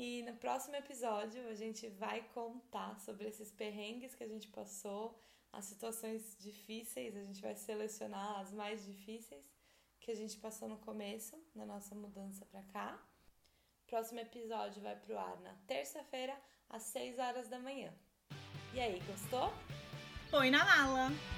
E 0.00 0.22
no 0.22 0.32
próximo 0.34 0.76
episódio 0.76 1.48
a 1.48 1.54
gente 1.54 1.88
vai 1.88 2.22
contar 2.32 3.00
sobre 3.00 3.26
esses 3.26 3.50
perrengues 3.50 4.14
que 4.14 4.22
a 4.22 4.28
gente 4.28 4.46
passou, 4.46 5.20
as 5.52 5.64
situações 5.64 6.36
difíceis, 6.38 7.16
a 7.16 7.24
gente 7.24 7.42
vai 7.42 7.56
selecionar 7.56 8.38
as 8.38 8.52
mais 8.52 8.86
difíceis 8.86 9.44
que 9.98 10.12
a 10.12 10.14
gente 10.14 10.36
passou 10.36 10.68
no 10.68 10.78
começo, 10.78 11.36
na 11.52 11.66
nossa 11.66 11.96
mudança 11.96 12.46
para 12.46 12.62
cá. 12.62 12.96
Próximo 13.88 14.20
episódio 14.20 14.80
vai 14.80 14.94
pro 14.94 15.18
ar 15.18 15.40
na 15.40 15.54
terça-feira, 15.66 16.40
às 16.70 16.84
6 16.84 17.18
horas 17.18 17.48
da 17.48 17.58
manhã. 17.58 17.92
E 18.72 18.78
aí, 18.78 19.00
gostou? 19.00 19.52
Põe 20.30 20.48
na 20.48 20.64
mala! 20.64 21.37